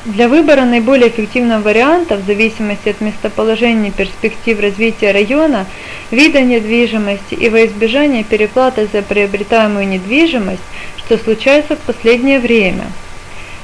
Для 0.03 0.27
выбора 0.27 0.65
наиболее 0.65 1.09
эффективного 1.09 1.61
варианта, 1.61 2.17
в 2.17 2.25
зависимости 2.25 2.89
от 2.89 3.01
местоположения 3.01 3.91
перспектив 3.91 4.59
развития 4.59 5.11
района, 5.11 5.65
вида 6.11 6.41
недвижимости 6.41 7.33
и 7.33 7.49
во 7.49 7.65
избежание 7.65 8.23
переплаты 8.23 8.87
за 8.91 9.01
приобретаемую 9.01 9.87
недвижимость, 9.87 10.61
что 10.97 11.17
случается 11.17 11.75
в 11.75 11.79
последнее 11.79 12.39
время. 12.39 12.83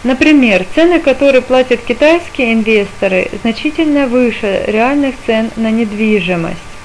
Например, 0.03 0.65
цены, 0.73 0.99
которые 0.99 1.41
платят 1.41 1.81
китайские 1.81 2.53
инвесторы, 2.53 3.29
значительно 3.43 4.07
выше 4.07 4.63
реальных 4.67 5.15
цен 5.27 5.51
на 5.57 5.69
недвижимость. 5.69 6.70